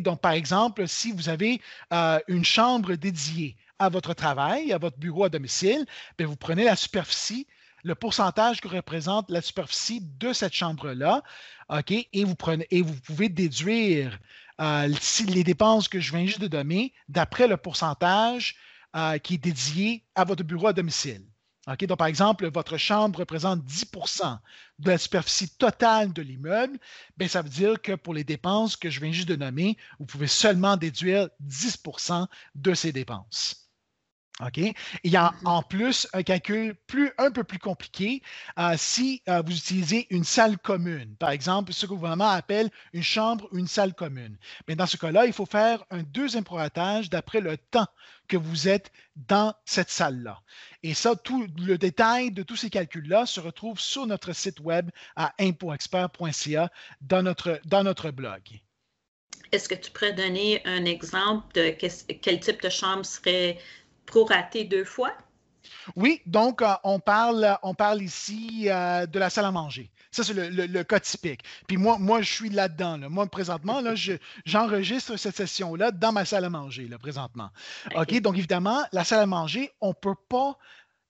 Donc, 0.00 0.20
par 0.22 0.32
exemple, 0.32 0.88
si 0.88 1.12
vous 1.12 1.28
avez 1.28 1.60
euh, 1.92 2.18
une 2.26 2.44
chambre 2.44 2.94
dédiée 2.94 3.56
à 3.78 3.90
votre 3.90 4.14
travail, 4.14 4.72
à 4.72 4.78
votre 4.78 4.96
bureau 4.96 5.24
à 5.24 5.28
domicile, 5.28 5.84
bien, 6.16 6.26
vous 6.26 6.36
prenez 6.36 6.64
la 6.64 6.74
superficie 6.74 7.46
le 7.88 7.94
pourcentage 7.94 8.60
que 8.60 8.68
représente 8.68 9.30
la 9.30 9.40
superficie 9.40 10.02
de 10.18 10.32
cette 10.32 10.52
chambre-là, 10.52 11.22
et 11.90 12.24
vous, 12.24 12.36
pouvez 12.36 13.28
déduire 13.28 14.18
euh, 14.60 14.88
les 15.26 15.44
dépenses 15.44 15.88
que 15.88 15.98
je 15.98 16.12
viens 16.12 16.26
juste 16.26 16.40
de 16.40 16.48
donner 16.48 16.92
d'après 17.08 17.48
le 17.48 17.56
pourcentage 17.56 18.56
euh, 18.94 19.18
qui 19.18 19.34
est 19.34 19.38
dédié 19.38 20.04
à 20.14 20.24
votre 20.24 20.44
bureau 20.44 20.68
à 20.68 20.72
domicile. 20.72 21.24
Donc, 21.66 21.98
par 21.98 22.06
exemple, 22.06 22.48
votre 22.48 22.78
chambre 22.78 23.18
représente 23.18 23.62
10% 23.64 24.38
de 24.78 24.90
la 24.90 24.96
superficie 24.96 25.50
totale 25.50 26.12
de 26.12 26.22
l'immeuble. 26.22 26.78
Bien, 27.16 27.28
ça 27.28 27.42
veut 27.42 27.50
dire 27.50 27.80
que 27.82 27.92
pour 27.92 28.14
les 28.14 28.24
dépenses 28.24 28.76
que 28.76 28.88
je 28.88 29.00
viens 29.00 29.12
juste 29.12 29.28
de 29.28 29.36
nommer, 29.36 29.76
vous 29.98 30.06
pouvez 30.06 30.28
seulement 30.28 30.78
déduire 30.78 31.28
10% 31.46 32.26
de 32.54 32.74
ces 32.74 32.92
dépenses. 32.92 33.67
OK? 34.44 34.58
Il 34.58 35.10
y 35.10 35.16
a 35.16 35.30
mm-hmm. 35.30 35.46
en 35.46 35.62
plus 35.62 36.08
un 36.12 36.22
calcul 36.22 36.74
plus, 36.86 37.10
un 37.18 37.30
peu 37.30 37.44
plus 37.44 37.58
compliqué 37.58 38.22
euh, 38.58 38.74
si 38.76 39.22
euh, 39.28 39.42
vous 39.44 39.56
utilisez 39.56 40.06
une 40.10 40.24
salle 40.24 40.58
commune. 40.58 41.16
Par 41.16 41.30
exemple, 41.30 41.72
ce 41.72 41.86
que 41.86 41.92
le 41.92 41.96
gouvernement 41.96 42.30
appelle 42.30 42.70
une 42.92 43.02
chambre 43.02 43.48
ou 43.50 43.58
une 43.58 43.66
salle 43.66 43.94
commune. 43.94 44.36
Mais 44.68 44.76
dans 44.76 44.86
ce 44.86 44.96
cas-là, 44.96 45.26
il 45.26 45.32
faut 45.32 45.46
faire 45.46 45.84
un 45.90 46.02
deuxième 46.02 46.44
proratage 46.44 47.10
d'après 47.10 47.40
le 47.40 47.56
temps 47.56 47.86
que 48.28 48.36
vous 48.36 48.68
êtes 48.68 48.92
dans 49.16 49.54
cette 49.64 49.90
salle-là. 49.90 50.40
Et 50.82 50.94
ça, 50.94 51.16
tout 51.16 51.46
le 51.58 51.78
détail 51.78 52.30
de 52.30 52.42
tous 52.42 52.56
ces 52.56 52.70
calculs-là 52.70 53.26
se 53.26 53.40
retrouve 53.40 53.80
sur 53.80 54.06
notre 54.06 54.32
site 54.32 54.60
web 54.60 54.90
à 55.16 55.34
impoexpert.ca 55.40 56.70
dans 57.00 57.22
notre, 57.22 57.60
dans 57.64 57.82
notre 57.82 58.10
blog. 58.10 58.42
Est-ce 59.50 59.68
que 59.68 59.74
tu 59.74 59.90
pourrais 59.90 60.12
donner 60.12 60.60
un 60.66 60.84
exemple 60.84 61.54
de 61.54 61.70
quel 61.70 62.40
type 62.40 62.62
de 62.62 62.68
chambre 62.68 63.04
serait 63.04 63.58
proraté 64.08 64.64
deux 64.64 64.84
fois? 64.84 65.12
Oui, 65.96 66.20
donc 66.26 66.62
euh, 66.62 66.72
on, 66.82 66.98
parle, 66.98 67.56
on 67.62 67.74
parle 67.74 68.02
ici 68.02 68.68
euh, 68.68 69.06
de 69.06 69.18
la 69.18 69.30
salle 69.30 69.44
à 69.44 69.52
manger. 69.52 69.90
Ça, 70.10 70.24
c'est 70.24 70.32
le, 70.34 70.82
cas 70.84 71.00
typique. 71.00 71.42
Puis 71.66 71.76
moi, 71.76 71.98
moi 71.98 72.22
je 72.22 72.32
suis 72.32 72.48
là-dedans. 72.48 72.98
Moi, 73.10 73.26
présentement, 73.26 73.80
là, 73.82 73.92
j'enregistre 74.46 75.16
cette 75.16 75.36
session-là 75.36 75.90
dans 75.90 76.12
ma 76.12 76.24
salle 76.24 76.46
à 76.46 76.50
manger, 76.50 76.88
là, 76.88 76.98
présentement. 76.98 77.50
OK, 77.94 78.18
donc 78.20 78.38
évidemment, 78.38 78.82
la 78.92 79.04
salle 79.04 79.20
à 79.20 79.26
manger, 79.26 79.70
on 79.82 79.88
ne 79.88 79.92
peut 79.92 80.16
pas 80.28 80.56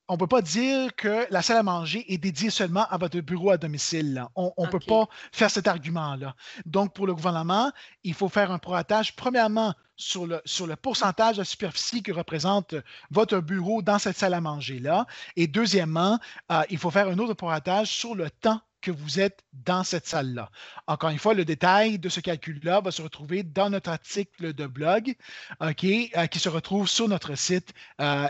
on 0.08 0.14
ne 0.14 0.18
peut 0.18 0.26
pas 0.26 0.42
dire 0.42 0.94
que 0.96 1.26
la 1.30 1.42
salle 1.42 1.58
à 1.58 1.62
manger 1.62 2.12
est 2.12 2.18
dédiée 2.18 2.50
seulement 2.50 2.86
à 2.88 2.96
votre 2.96 3.20
bureau 3.20 3.50
à 3.50 3.58
domicile. 3.58 4.24
On 4.34 4.52
ne 4.58 4.66
peut 4.66 4.80
pas 4.80 5.06
faire 5.32 5.50
cet 5.50 5.68
argument-là. 5.68 6.34
Donc, 6.64 6.94
pour 6.94 7.06
le 7.06 7.14
gouvernement, 7.14 7.70
il 8.04 8.14
faut 8.14 8.30
faire 8.30 8.50
un 8.50 8.58
proratage, 8.58 9.14
premièrement, 9.16 9.74
sur 9.96 10.26
le, 10.26 10.40
sur 10.44 10.66
le 10.66 10.76
pourcentage 10.76 11.36
de 11.36 11.44
superficie 11.44 12.02
que 12.02 12.12
représente 12.12 12.74
votre 13.10 13.40
bureau 13.40 13.82
dans 13.82 13.98
cette 13.98 14.16
salle 14.16 14.32
à 14.32 14.40
manger-là. 14.40 15.06
Et 15.36 15.46
deuxièmement, 15.46 16.18
euh, 16.52 16.62
il 16.70 16.78
faut 16.78 16.90
faire 16.90 17.08
un 17.08 17.18
autre 17.18 17.34
proratage 17.34 17.88
sur 17.88 18.14
le 18.14 18.30
temps 18.30 18.60
que 18.80 18.92
vous 18.92 19.18
êtes 19.18 19.44
dans 19.52 19.82
cette 19.82 20.06
salle-là. 20.06 20.50
Encore 20.86 21.10
une 21.10 21.18
fois, 21.18 21.34
le 21.34 21.44
détail 21.44 21.98
de 21.98 22.08
ce 22.08 22.20
calcul-là 22.20 22.80
va 22.80 22.92
se 22.92 23.02
retrouver 23.02 23.42
dans 23.42 23.70
notre 23.70 23.90
article 23.90 24.54
de 24.54 24.66
blog, 24.66 25.14
OK, 25.60 25.84
euh, 25.84 26.26
qui 26.26 26.38
se 26.38 26.48
retrouve 26.48 26.88
sur 26.88 27.08
notre 27.08 27.34
site 27.34 27.74
euh, 28.00 28.28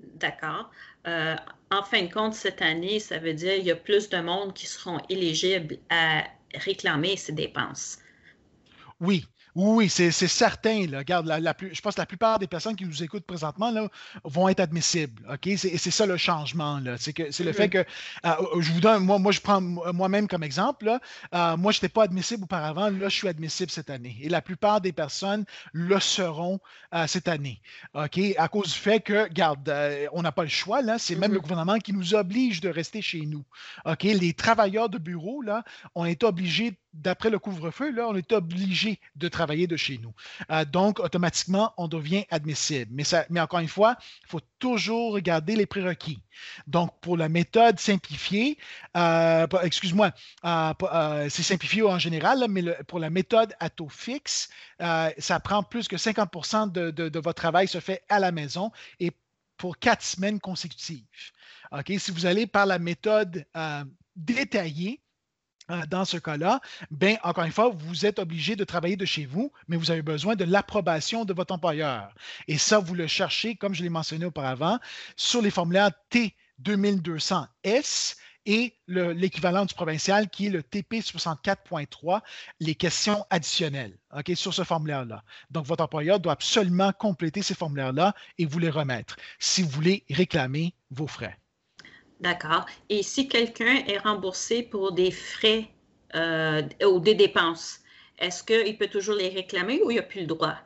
D'accord. 0.00 0.70
Euh, 1.06 1.36
en 1.70 1.82
fin 1.82 2.02
de 2.02 2.12
compte, 2.12 2.34
cette 2.34 2.62
année, 2.62 3.00
ça 3.00 3.18
veut 3.18 3.34
dire 3.34 3.54
qu'il 3.56 3.66
y 3.66 3.70
a 3.70 3.76
plus 3.76 4.08
de 4.08 4.18
monde 4.18 4.54
qui 4.54 4.66
seront 4.66 4.98
éligibles 5.08 5.78
à 5.88 6.24
réclamer 6.54 7.16
ces 7.16 7.32
dépenses. 7.32 7.98
Oui, 9.00 9.24
oui, 9.54 9.88
c'est 9.88 10.10
certain. 10.10 10.86
Là. 10.86 10.98
Regarde, 10.98 11.26
la, 11.26 11.54
plus, 11.54 11.74
je 11.74 11.80
pense 11.80 11.94
que 11.94 12.00
la 12.00 12.06
plupart 12.06 12.38
des 12.38 12.46
personnes 12.46 12.76
qui 12.76 12.84
nous 12.84 13.02
écoutent 13.02 13.24
présentement 13.24 13.70
là, 13.70 13.88
vont 14.24 14.48
être 14.48 14.60
admissibles. 14.60 15.22
OK? 15.30 15.48
C'est 15.56 15.90
ça 15.90 16.06
le 16.06 16.16
changement. 16.16 16.80
C'est 16.98 17.18
le 17.18 17.52
fait 17.52 17.66
mm-hmm. 17.66 17.70
que 17.70 17.78
euh, 18.26 18.60
je 18.60 18.72
vous 18.72 18.80
donne, 18.80 19.04
moi, 19.04 19.18
moi 19.18 19.32
je 19.32 19.40
prends 19.40 19.60
moi-même 19.60 20.28
comme 20.28 20.42
exemple. 20.42 20.86
Là, 20.86 21.00
euh, 21.34 21.56
moi, 21.56 21.72
je 21.72 21.78
n'étais 21.78 21.88
pas 21.88 22.04
admissible 22.04 22.44
auparavant. 22.44 22.90
Là, 22.90 23.08
je 23.08 23.16
suis 23.16 23.28
admissible 23.28 23.70
cette 23.70 23.90
année. 23.90 24.16
Et 24.20 24.28
la 24.28 24.42
plupart 24.42 24.80
des 24.80 24.92
personnes 24.92 25.44
le 25.72 25.98
seront 26.00 26.60
euh, 26.94 27.06
cette 27.06 27.28
année. 27.28 27.60
OK? 27.94 28.20
À 28.38 28.48
cause 28.48 28.72
du 28.72 28.78
fait 28.78 29.00
que, 29.00 29.24
regarde, 29.24 29.72
on 30.12 30.22
n'a 30.22 30.32
pas 30.32 30.42
le 30.42 30.48
choix. 30.48 30.80
C'est 30.98 31.16
même 31.16 31.32
le 31.32 31.38
mm-hmm. 31.38 31.42
gouvernement 31.42 31.78
qui 31.78 31.92
nous 31.92 32.14
oblige 32.14 32.60
de 32.60 32.68
rester 32.68 33.02
chez 33.02 33.26
nous. 33.26 33.44
OK? 33.84 34.02
Les 34.04 34.32
travailleurs 34.32 34.88
de 34.88 34.98
bureau, 34.98 35.42
là, 35.42 35.64
on 35.94 36.04
est 36.04 36.22
obligés 36.22 36.74
d'après 36.92 37.30
le 37.30 37.38
couvre-feu, 37.38 37.94
on 38.02 38.16
est 38.16 38.32
obligé 38.32 39.00
de 39.16 39.28
travailler 39.28 39.66
de 39.66 39.76
chez 39.76 39.98
nous. 39.98 40.12
Euh, 40.50 40.64
donc, 40.64 40.98
automatiquement, 40.98 41.72
on 41.76 41.88
devient 41.88 42.24
admissible. 42.30 42.90
Mais, 43.30 43.40
encore 43.40 43.60
une 43.60 43.68
fois, 43.68 43.96
il 44.24 44.28
faut 44.28 44.40
toujours 44.58 45.12
regarder 45.12 45.56
les 45.56 45.66
prérequis. 45.66 46.20
Donc, 46.66 46.98
pour 47.00 47.16
la 47.16 47.28
méthode 47.28 47.78
simplifiée, 47.78 48.58
euh, 48.96 49.46
excuse-moi, 49.62 50.10
euh, 50.44 51.28
c'est 51.28 51.42
simplifié 51.42 51.82
en 51.82 51.98
général, 51.98 52.44
mais 52.48 52.62
pour 52.88 52.98
la 52.98 53.10
méthode 53.10 53.54
à 53.60 53.70
taux 53.70 53.88
fixe, 53.88 54.48
ça 54.78 55.40
prend 55.42 55.62
plus 55.62 55.88
que 55.88 55.96
50 55.96 56.72
de, 56.72 56.90
de, 56.90 57.18
votre 57.18 57.40
travail 57.40 57.68
se 57.68 57.80
fait 57.80 58.02
à 58.08 58.18
la 58.18 58.32
maison 58.32 58.72
et 58.98 59.12
pour 59.56 59.78
quatre 59.78 60.02
semaines 60.02 60.40
consécutives. 60.40 61.04
Ok, 61.72 61.92
Si 61.98 62.10
vous 62.10 62.26
allez 62.26 62.46
par 62.46 62.66
la 62.66 62.78
méthode 62.78 63.44
détaillée, 64.16 65.00
dans 65.88 66.04
ce 66.04 66.16
cas-là, 66.16 66.60
bien, 66.90 67.16
encore 67.22 67.44
une 67.44 67.52
fois, 67.52 67.70
vous 67.74 68.06
êtes 68.06 68.18
obligé 68.18 68.56
de 68.56 68.64
travailler 68.64 68.96
de 68.96 69.04
chez 69.04 69.26
vous, 69.26 69.52
mais 69.68 69.76
vous 69.76 69.90
avez 69.90 70.02
besoin 70.02 70.36
de 70.36 70.44
l'approbation 70.44 71.24
de 71.24 71.32
votre 71.32 71.54
employeur. 71.54 72.12
Et 72.48 72.58
ça, 72.58 72.78
vous 72.78 72.94
le 72.94 73.06
cherchez, 73.06 73.56
comme 73.56 73.74
je 73.74 73.82
l'ai 73.82 73.88
mentionné 73.88 74.24
auparavant, 74.24 74.78
sur 75.16 75.42
les 75.42 75.50
formulaires 75.50 75.90
T2200S 76.10 78.16
et 78.46 78.74
l'équivalent 78.88 79.66
du 79.66 79.74
provincial 79.74 80.30
qui 80.30 80.46
est 80.46 80.50
le 80.50 80.62
TP64.3, 80.62 82.22
les 82.58 82.74
questions 82.74 83.26
additionnelles, 83.28 83.98
sur 84.34 84.54
ce 84.54 84.64
formulaire-là. 84.64 85.22
Donc, 85.50 85.66
votre 85.66 85.84
employeur 85.84 86.20
doit 86.20 86.32
absolument 86.32 86.92
compléter 86.92 87.42
ces 87.42 87.54
formulaires-là 87.54 88.14
et 88.38 88.46
vous 88.46 88.58
les 88.58 88.70
remettre 88.70 89.16
si 89.38 89.62
vous 89.62 89.68
voulez 89.68 90.04
réclamer 90.08 90.74
vos 90.90 91.06
frais. 91.06 91.38
D'accord. 92.20 92.66
Et 92.88 93.02
si 93.02 93.28
quelqu'un 93.28 93.84
est 93.86 93.98
remboursé 93.98 94.62
pour 94.62 94.92
des 94.92 95.10
frais 95.10 95.68
euh, 96.14 96.62
ou 96.86 97.00
des 97.00 97.14
dépenses, 97.14 97.80
est-ce 98.18 98.44
qu'il 98.44 98.76
peut 98.78 98.88
toujours 98.88 99.16
les 99.16 99.28
réclamer 99.30 99.80
ou 99.82 99.90
il 99.90 99.96
n'a 99.96 100.02
plus 100.02 100.20
le 100.20 100.26
droit? 100.26 100.56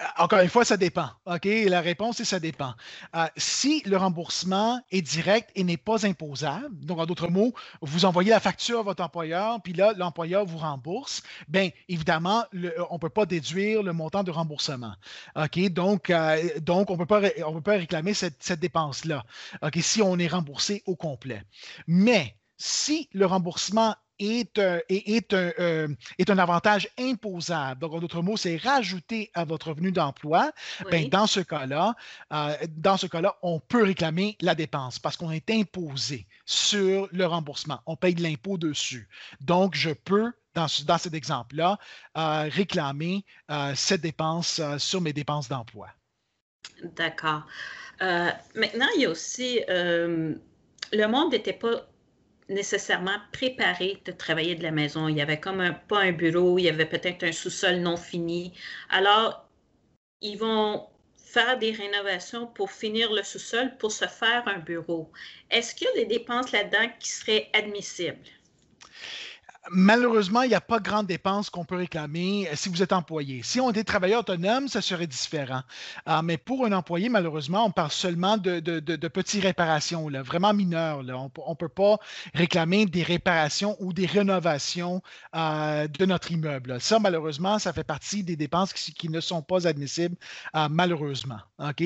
Euh, 0.00 0.04
encore 0.18 0.40
une 0.40 0.48
fois, 0.48 0.64
ça 0.64 0.76
dépend. 0.76 1.08
OK? 1.26 1.46
La 1.66 1.80
réponse 1.80 2.20
est 2.20 2.24
ça 2.24 2.40
dépend. 2.40 2.74
Euh, 3.14 3.26
si 3.36 3.82
le 3.86 3.96
remboursement 3.96 4.80
est 4.90 5.02
direct 5.02 5.50
et 5.54 5.64
n'est 5.64 5.76
pas 5.76 6.06
imposable, 6.06 6.84
donc 6.84 6.98
en 6.98 7.06
d'autres 7.06 7.28
mots, 7.28 7.54
vous 7.80 8.04
envoyez 8.04 8.30
la 8.30 8.40
facture 8.40 8.80
à 8.80 8.82
votre 8.82 9.02
employeur, 9.02 9.60
puis 9.62 9.72
là, 9.72 9.92
l'employeur 9.96 10.44
vous 10.44 10.58
rembourse, 10.58 11.22
bien 11.48 11.70
évidemment, 11.88 12.44
on 12.90 12.94
ne 12.94 12.98
peut 12.98 13.08
pas 13.08 13.26
déduire 13.26 13.82
le 13.82 13.92
montant 13.92 14.22
de 14.22 14.30
remboursement. 14.30 14.94
OK? 15.36 15.58
Donc, 15.70 16.10
euh, 16.10 16.48
donc 16.60 16.90
on 16.90 16.96
ne 16.96 17.04
peut 17.04 17.62
pas 17.62 17.72
réclamer 17.72 18.14
cette, 18.14 18.58
dépense-là. 18.58 19.24
Si 19.80 20.02
on 20.02 20.18
est 20.18 20.28
remboursé 20.28 20.82
au 20.86 20.96
complet. 20.96 21.42
Mais 21.86 22.36
si 22.56 23.08
le 23.12 23.24
remboursement 23.24 23.94
est 24.18 24.58
un, 24.58 24.80
est, 24.88 25.32
un, 25.32 25.52
euh, 25.58 25.88
est 26.18 26.30
un 26.30 26.38
avantage 26.38 26.88
imposable. 26.98 27.80
Donc, 27.80 27.94
en 27.94 28.00
d'autres 28.00 28.22
mots, 28.22 28.36
c'est 28.36 28.56
rajouté 28.56 29.30
à 29.34 29.44
votre 29.44 29.68
revenu 29.68 29.92
d'emploi. 29.92 30.52
Ben, 30.90 31.08
dans 31.08 31.26
ce 31.26 31.40
cas-là, 31.40 31.94
euh, 32.32 32.54
dans 32.76 32.96
ce 32.96 33.06
cas-là, 33.06 33.36
on 33.42 33.60
peut 33.60 33.84
réclamer 33.84 34.36
la 34.40 34.54
dépense 34.54 34.98
parce 34.98 35.16
qu'on 35.16 35.30
est 35.30 35.50
imposé 35.50 36.26
sur 36.46 37.08
le 37.12 37.26
remboursement. 37.26 37.80
On 37.86 37.96
paye 37.96 38.14
de 38.14 38.22
l'impôt 38.22 38.58
dessus. 38.58 39.08
Donc, 39.40 39.74
je 39.74 39.90
peux 39.90 40.32
dans, 40.54 40.66
dans 40.86 40.98
cet 40.98 41.14
exemple-là, 41.14 41.78
euh, 42.16 42.48
réclamer 42.50 43.24
cette 43.74 44.00
dépense 44.00 44.60
sur 44.78 45.00
mes 45.00 45.12
dépenses 45.12 45.48
d'emploi. 45.48 45.88
D'accord. 46.96 47.42
maintenant, 48.00 48.86
il 48.96 49.02
y 49.02 49.06
a 49.06 49.10
aussi, 49.10 49.60
le 49.68 51.06
monde 51.06 51.32
n'était 51.32 51.52
pas 51.52 51.86
nécessairement 52.48 53.18
préparé 53.32 54.00
de 54.04 54.12
travailler 54.12 54.54
de 54.54 54.62
la 54.62 54.70
maison. 54.70 55.08
Il 55.08 55.16
y 55.16 55.20
avait 55.20 55.40
comme 55.40 55.74
pas 55.88 56.00
un 56.00 56.12
bureau, 56.12 56.58
il 56.58 56.64
y 56.64 56.68
avait 56.68 56.86
peut-être 56.86 57.24
un 57.24 57.32
sous-sol 57.32 57.76
non 57.76 57.96
fini. 57.96 58.54
Alors, 58.90 59.48
ils 60.20 60.38
vont 60.38 60.88
faire 61.16 61.58
des 61.58 61.72
rénovations 61.72 62.46
pour 62.46 62.70
finir 62.72 63.12
le 63.12 63.22
sous-sol, 63.22 63.76
pour 63.78 63.92
se 63.92 64.06
faire 64.06 64.42
un 64.46 64.58
bureau. 64.58 65.10
Est-ce 65.50 65.74
qu'il 65.74 65.86
y 65.88 65.90
a 65.90 66.04
des 66.04 66.06
dépenses 66.06 66.52
là-dedans 66.52 66.90
qui 66.98 67.10
seraient 67.10 67.50
admissibles? 67.52 68.18
Malheureusement, 69.70 70.42
il 70.42 70.48
n'y 70.48 70.54
a 70.54 70.62
pas 70.62 70.80
grande 70.80 71.06
dépense 71.06 71.50
qu'on 71.50 71.64
peut 71.64 71.76
réclamer 71.76 72.48
euh, 72.48 72.52
si 72.54 72.70
vous 72.70 72.82
êtes 72.82 72.92
employé. 72.92 73.42
Si 73.42 73.60
on 73.60 73.70
était 73.70 73.84
travailleur 73.84 74.20
autonome, 74.20 74.68
ça 74.68 74.80
serait 74.80 75.06
différent. 75.06 75.60
Ah, 76.06 76.22
mais 76.22 76.38
pour 76.38 76.64
un 76.64 76.72
employé, 76.72 77.10
malheureusement, 77.10 77.66
on 77.66 77.70
parle 77.70 77.90
seulement 77.90 78.38
de, 78.38 78.60
petites 79.08 79.42
réparations, 79.42 80.08
vraiment 80.22 80.54
mineures. 80.54 81.00
On 81.00 81.50
ne 81.50 81.54
peut 81.54 81.68
pas 81.68 81.98
réclamer 82.34 82.86
des 82.86 83.02
réparations 83.02 83.76
ou 83.80 83.92
des 83.92 84.06
rénovations 84.06 85.02
euh, 85.36 85.86
de 85.86 86.06
notre 86.06 86.32
immeuble. 86.32 86.80
Ça, 86.80 86.98
malheureusement, 86.98 87.58
ça 87.58 87.72
fait 87.74 87.84
partie 87.84 88.22
des 88.22 88.36
dépenses 88.36 88.72
qui, 88.72 89.08
ne 89.10 89.20
sont 89.20 89.42
pas 89.42 89.66
admissibles, 89.66 90.16
euh, 90.56 90.68
malheureusement. 90.70 91.40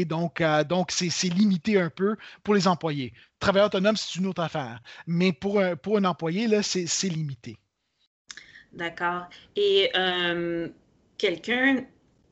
Donc, 0.07 0.43
donc 0.69 0.93
c'est 0.93 1.29
limité 1.29 1.81
un 1.81 1.91
peu 1.91 2.17
pour 2.45 2.55
les 2.55 2.69
employés. 2.69 3.13
Travailleur 3.41 3.67
autonome, 3.67 3.97
c'est 3.97 4.21
une 4.21 4.27
autre 4.27 4.43
affaire. 4.43 4.81
Mais 5.07 5.33
pour 5.33 5.59
un, 5.59 5.75
pour 5.75 5.97
un 5.97 6.05
employé, 6.05 6.63
c'est 6.63 7.09
limité. 7.09 7.59
D'accord. 8.73 9.29
Et 9.57 9.91
euh, 9.97 10.69
quelqu'un 11.19 11.85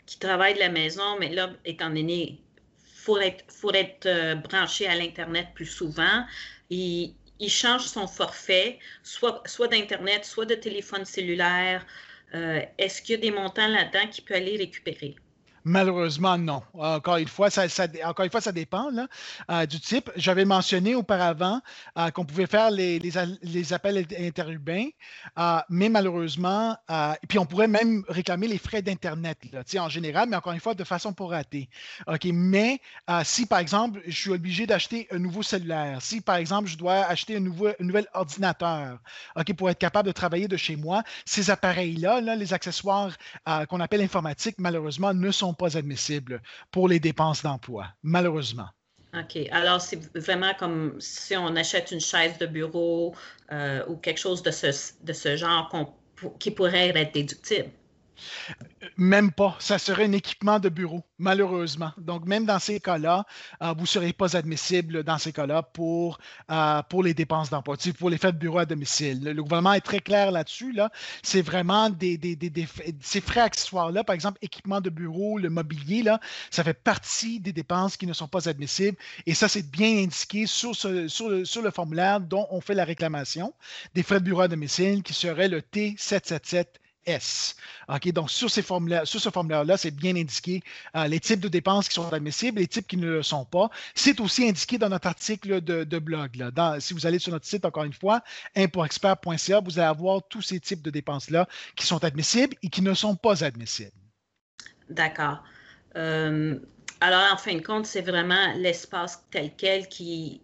qui 0.06 0.18
travaille 0.18 0.54
de 0.54 0.58
la 0.60 0.70
maison, 0.70 1.18
mais 1.18 1.28
là, 1.28 1.50
étant 1.64 1.90
donné 1.90 2.40
faut 3.00 3.18
être, 3.18 3.44
faut 3.48 3.72
être 3.72 4.06
euh, 4.06 4.34
branché 4.34 4.86
à 4.86 4.94
l'Internet 4.94 5.48
plus 5.54 5.66
souvent. 5.66 6.24
Il, 6.70 7.14
change 7.48 7.86
son 7.86 8.06
forfait, 8.06 8.78
soit, 9.02 9.42
soit 9.46 9.68
d'Internet, 9.68 10.24
soit 10.24 10.44
de 10.46 10.54
téléphone 10.54 11.04
cellulaire. 11.04 11.86
Euh, 12.34 12.60
est-ce 12.78 13.00
qu'il 13.00 13.14
y 13.14 13.18
a 13.18 13.20
des 13.20 13.30
montants 13.30 13.66
là-dedans 13.66 14.06
qu'il 14.10 14.24
peut 14.24 14.34
aller 14.34 14.56
récupérer? 14.56 15.16
Malheureusement, 15.64 16.38
non. 16.38 16.62
Encore 16.74 17.16
une 17.18 17.28
fois, 17.28 17.50
ça, 17.50 17.66
encore 18.04 18.24
une 18.24 18.30
fois, 18.30 18.40
ça 18.40 18.52
dépend 18.52 18.90
euh, 19.50 19.66
du 19.66 19.78
type. 19.78 20.10
J'avais 20.16 20.46
mentionné 20.46 20.94
auparavant 20.94 21.60
euh, 21.98 22.10
qu'on 22.10 22.24
pouvait 22.24 22.46
faire 22.46 22.70
les, 22.70 23.00
appels 23.72 24.06
interurbains, 24.18 24.88
euh, 25.38 25.58
mais 25.68 25.88
malheureusement, 25.88 26.76
puis 27.28 27.38
on 27.38 27.46
pourrait 27.46 27.68
même 27.68 28.04
réclamer 28.08 28.48
les 28.48 28.58
frais 28.58 28.82
d'Internet 28.82 29.38
en 29.78 29.88
général, 29.88 30.28
mais 30.28 30.36
encore 30.36 30.52
une 30.52 30.60
fois, 30.60 30.74
de 30.74 30.84
façon 30.84 31.12
pour 31.12 31.30
rater. 31.30 31.68
Mais 32.24 32.80
si, 33.24 33.46
par 33.46 33.58
exemple, 33.58 34.00
je 34.06 34.18
suis 34.18 34.30
obligé 34.30 34.66
d'acheter 34.66 35.08
un 35.10 35.18
nouveau 35.18 35.42
cellulaire, 35.42 36.00
si, 36.00 36.20
par 36.20 36.36
exemple, 36.36 36.68
je 36.68 36.76
dois 36.76 37.04
acheter 37.04 37.36
un, 37.36 37.40
nouvel 37.40 38.06
ordinateur 38.14 38.98
pour 39.56 39.70
être 39.70 39.78
capable 39.78 40.06
de 40.06 40.12
travailler 40.12 40.48
de 40.48 40.56
chez 40.56 40.76
moi, 40.76 41.02
ces 41.24 41.50
appareils-là, 41.50 42.20
là, 42.20 42.34
les 42.36 42.54
accessoires 42.54 43.12
qu'on 43.68 43.80
appelle 43.80 44.00
informatiques, 44.00 44.56
malheureusement, 44.58 45.12
ne 45.12 45.30
sont 45.30 45.49
pas 45.54 45.76
admissibles 45.76 46.42
pour 46.70 46.88
les 46.88 47.00
dépenses 47.00 47.42
d'emploi, 47.42 47.88
malheureusement. 48.02 48.68
OK. 49.14 49.48
Alors, 49.50 49.80
c'est 49.80 50.00
vraiment 50.16 50.54
comme 50.54 51.00
si 51.00 51.36
on 51.36 51.56
achète 51.56 51.90
une 51.90 52.00
chaise 52.00 52.38
de 52.38 52.46
bureau 52.46 53.14
euh, 53.50 53.84
ou 53.88 53.96
quelque 53.96 54.18
chose 54.18 54.42
de 54.42 54.50
ce, 54.50 54.92
de 55.02 55.12
ce 55.12 55.36
genre 55.36 55.68
qui 56.38 56.50
pourrait 56.50 56.90
être 56.90 57.14
déductible. 57.14 57.70
Même 58.96 59.32
pas. 59.32 59.56
Ça 59.58 59.78
serait 59.78 60.04
un 60.04 60.12
équipement 60.12 60.58
de 60.58 60.68
bureau, 60.68 61.02
malheureusement. 61.18 61.92
Donc, 61.98 62.26
même 62.26 62.44
dans 62.44 62.58
ces 62.58 62.80
cas-là, 62.80 63.24
euh, 63.62 63.72
vous 63.72 63.82
ne 63.82 63.86
serez 63.86 64.12
pas 64.12 64.36
admissible 64.36 65.04
dans 65.04 65.18
ces 65.18 65.32
cas-là 65.32 65.62
pour, 65.62 66.18
euh, 66.50 66.82
pour 66.88 67.02
les 67.02 67.14
dépenses 67.14 67.50
d'emploi, 67.50 67.76
pour 67.98 68.10
les 68.10 68.18
frais 68.18 68.32
de 68.32 68.38
bureau 68.38 68.58
à 68.58 68.66
domicile. 68.66 69.22
Le, 69.22 69.42
gouvernement 69.42 69.72
est 69.72 69.80
très 69.80 70.00
clair 70.00 70.30
là-dessus. 70.30 70.72
Là. 70.72 70.90
C'est 71.22 71.42
vraiment 71.42 71.90
des, 71.90 72.18
ces 73.00 73.20
frais 73.20 73.40
accessoires-là, 73.40 74.04
par 74.04 74.14
exemple, 74.14 74.38
équipement 74.42 74.80
de 74.80 74.90
bureau, 74.90 75.38
le 75.38 75.50
mobilier, 75.50 76.02
là, 76.02 76.20
ça 76.50 76.64
fait 76.64 76.74
partie 76.74 77.40
des 77.40 77.52
dépenses 77.52 77.96
qui 77.96 78.06
ne 78.06 78.12
sont 78.12 78.28
pas 78.28 78.48
admissibles. 78.48 78.96
Et 79.26 79.34
ça, 79.34 79.48
c'est 79.48 79.70
bien 79.70 79.98
indiqué 79.98 80.46
sur, 80.46 80.72
le 80.82 81.70
formulaire 81.70 82.20
dont 82.20 82.46
on 82.50 82.60
fait 82.60 82.74
la 82.74 82.84
réclamation 82.84 83.54
des 83.94 84.02
frais 84.02 84.20
de 84.20 84.24
bureau 84.24 84.42
à 84.42 84.48
domicile, 84.48 85.02
qui 85.02 85.14
serait 85.14 85.48
le 85.48 85.60
T777 85.60 86.66
S. 87.06 87.56
Donc 88.06 88.30
sur, 88.30 88.50
ces 88.50 88.62
sur 88.62 89.20
ce 89.20 89.30
formulaire-là, 89.30 89.76
c'est 89.76 89.90
bien 89.90 90.14
indiqué 90.16 90.62
euh, 90.94 91.06
les 91.06 91.18
types 91.18 91.40
de 91.40 91.48
dépenses 91.48 91.88
qui 91.88 91.94
sont 91.94 92.12
admissibles, 92.12 92.60
les 92.60 92.66
types 92.66 92.86
qui 92.86 92.96
ne 92.96 93.06
le 93.06 93.22
sont 93.22 93.44
pas. 93.44 93.70
C'est 93.94 94.20
aussi 94.20 94.48
indiqué 94.48 94.78
dans 94.78 94.88
notre 94.88 95.08
article 95.08 95.60
de, 95.60 95.98
blog. 95.98 96.44
Si 96.78 96.94
vous 96.94 97.06
allez 97.06 97.18
sur 97.18 97.32
notre 97.32 97.46
site, 97.46 97.64
encore 97.64 97.84
une 97.84 97.92
fois, 97.92 98.22
impoexpert.ca, 98.56 99.60
vous 99.60 99.78
allez 99.78 99.88
avoir 99.88 100.22
tous 100.28 100.42
ces 100.42 100.60
types 100.60 100.82
de 100.82 100.90
dépenses-là 100.90 101.48
qui 101.74 101.86
sont 101.86 102.02
admissibles 102.04 102.56
et 102.62 102.68
qui 102.68 102.82
ne 102.82 102.94
sont 102.94 103.16
pas 103.16 103.44
admissibles. 103.44 103.90
D'accord. 104.88 105.42
Euh, 105.96 106.58
alors, 107.00 107.32
en 107.32 107.36
fin 107.36 107.54
de 107.54 107.60
compte, 107.60 107.86
c'est 107.86 108.02
vraiment 108.02 108.52
l'espace 108.56 109.24
tel 109.30 109.52
quel 109.56 109.88
qui, 109.88 110.42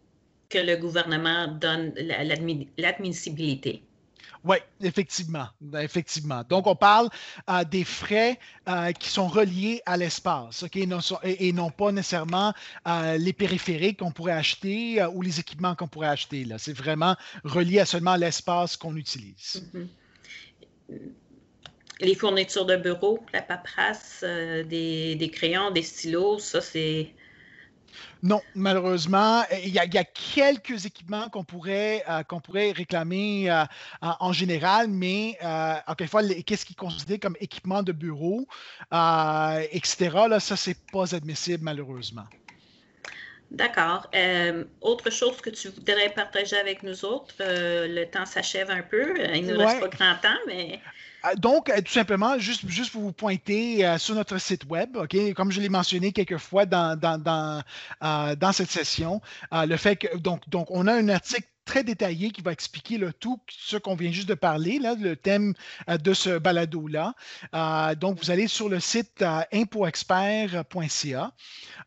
que 0.48 0.58
le 0.58 0.76
gouvernement 0.76 1.48
donne 1.48 1.92
l'admissibilité. 2.78 3.82
Oui, 4.46 4.58
effectivement, 4.80 5.48
effectivement. 5.80 6.42
Donc, 6.48 6.68
on 6.68 6.76
parle 6.76 7.08
euh, 7.50 7.64
des 7.64 7.82
frais 7.82 8.38
euh, 8.68 8.92
qui 8.92 9.08
sont 9.08 9.26
reliés 9.26 9.82
à 9.86 9.96
l'espace, 9.96 10.62
ok, 10.62 10.76
et, 10.76 11.52
non 11.52 11.70
pas 11.70 11.90
nécessairement 11.90 12.52
euh, 12.86 13.16
les 13.18 13.32
périphériques 13.32 13.98
qu'on 13.98 14.12
pourrait 14.12 14.34
acheter 14.34 15.04
ou 15.12 15.22
les 15.22 15.40
équipements 15.40 15.74
qu'on 15.74 15.88
pourrait 15.88 16.08
acheter. 16.08 16.46
C'est 16.58 16.76
vraiment 16.76 17.16
relié 17.44 17.80
à 17.80 17.86
seulement 17.86 18.14
l'espace 18.14 18.76
qu'on 18.76 18.96
utilise. 18.96 19.64
Mm-hmm. 19.74 20.98
Les 22.00 22.14
fournitures 22.14 22.66
de 22.66 22.76
bureau, 22.76 23.18
la 23.32 23.42
paperasse, 23.42 24.22
des, 24.22 25.30
crayons, 25.32 25.72
des 25.72 25.82
stylos, 25.82 26.38
ça 26.38 26.60
c'est 26.60 27.10
non, 28.22 28.40
malheureusement, 28.54 29.44
il 29.62 29.68
y, 29.68 29.78
a, 29.78 30.04
quelques 30.04 30.86
équipements 30.86 31.28
qu'on 31.28 31.44
pourrait, 31.44 32.02
euh, 32.08 32.22
qu'on 32.22 32.40
pourrait 32.40 32.72
réclamer 32.72 33.50
euh, 33.50 33.64
en 34.00 34.32
général, 34.32 34.88
mais 34.88 35.36
euh, 35.42 35.74
encore 35.86 36.00
une 36.00 36.08
fois, 36.08 36.22
qu'est-ce 36.46 36.64
qui 36.64 36.72
est 36.72 36.76
considéré 36.76 37.18
comme 37.18 37.36
équipement 37.40 37.82
de 37.82 37.92
bureau, 37.92 38.46
etc., 38.90 40.10
là, 40.28 40.40
ça, 40.40 40.56
c'est 40.56 40.78
pas 40.90 41.14
admissible, 41.14 41.62
malheureusement. 41.62 42.24
D'accord. 43.50 44.10
autre 44.80 45.10
chose 45.10 45.40
que 45.40 45.50
tu 45.50 45.68
voudrais 45.68 46.10
partager 46.10 46.56
avec 46.56 46.82
nous 46.82 47.04
autres, 47.04 47.34
le 47.38 48.04
temps 48.06 48.26
s'achève 48.26 48.70
un 48.70 48.82
peu. 48.82 49.14
Il 49.34 49.46
ne 49.46 49.52
nous 49.52 49.58
reste 49.58 49.80
pas 49.80 49.88
grand 49.88 50.16
temps, 50.20 50.40
mais. 50.46 50.80
Euh, 51.26 51.34
donc, 51.36 51.70
euh, 51.70 51.80
tout 51.80 51.92
simplement, 51.92 52.38
juste, 52.38 52.68
juste 52.68 52.92
pour 52.92 53.02
vous 53.02 53.12
pointer 53.12 53.86
euh, 53.86 53.98
sur 53.98 54.14
notre 54.14 54.38
site 54.38 54.64
web, 54.66 54.96
comme 55.34 55.50
je 55.50 55.60
l'ai 55.60 55.68
mentionné 55.68 56.12
quelques 56.12 56.38
fois 56.38 56.66
dans, 56.66 56.98
dans, 56.98 57.62
cette 58.52 58.70
session, 58.70 59.20
le 59.52 59.76
fait 59.76 59.96
que, 59.96 60.16
donc, 60.16 60.48
donc, 60.48 60.70
on 60.70 60.86
a 60.86 60.94
un 60.94 61.08
article 61.08 61.48
très 61.64 61.82
détaillé 61.82 62.30
qui 62.30 62.42
va 62.42 62.52
expliquer 62.52 63.00
tout, 63.18 63.40
ce 63.48 63.76
qu'on 63.76 63.96
vient 63.96 64.12
juste 64.12 64.28
de 64.28 64.34
parler, 64.34 64.78
là, 64.78 64.94
le 64.94 65.16
thème 65.16 65.54
de 65.88 66.14
ce 66.14 66.38
balado-là. 66.38 67.14
donc, 67.96 68.18
vous 68.22 68.30
allez 68.30 68.46
sur 68.46 68.68
le 68.68 68.78
site 68.78 69.24
impoexpert.ca. 69.52 71.32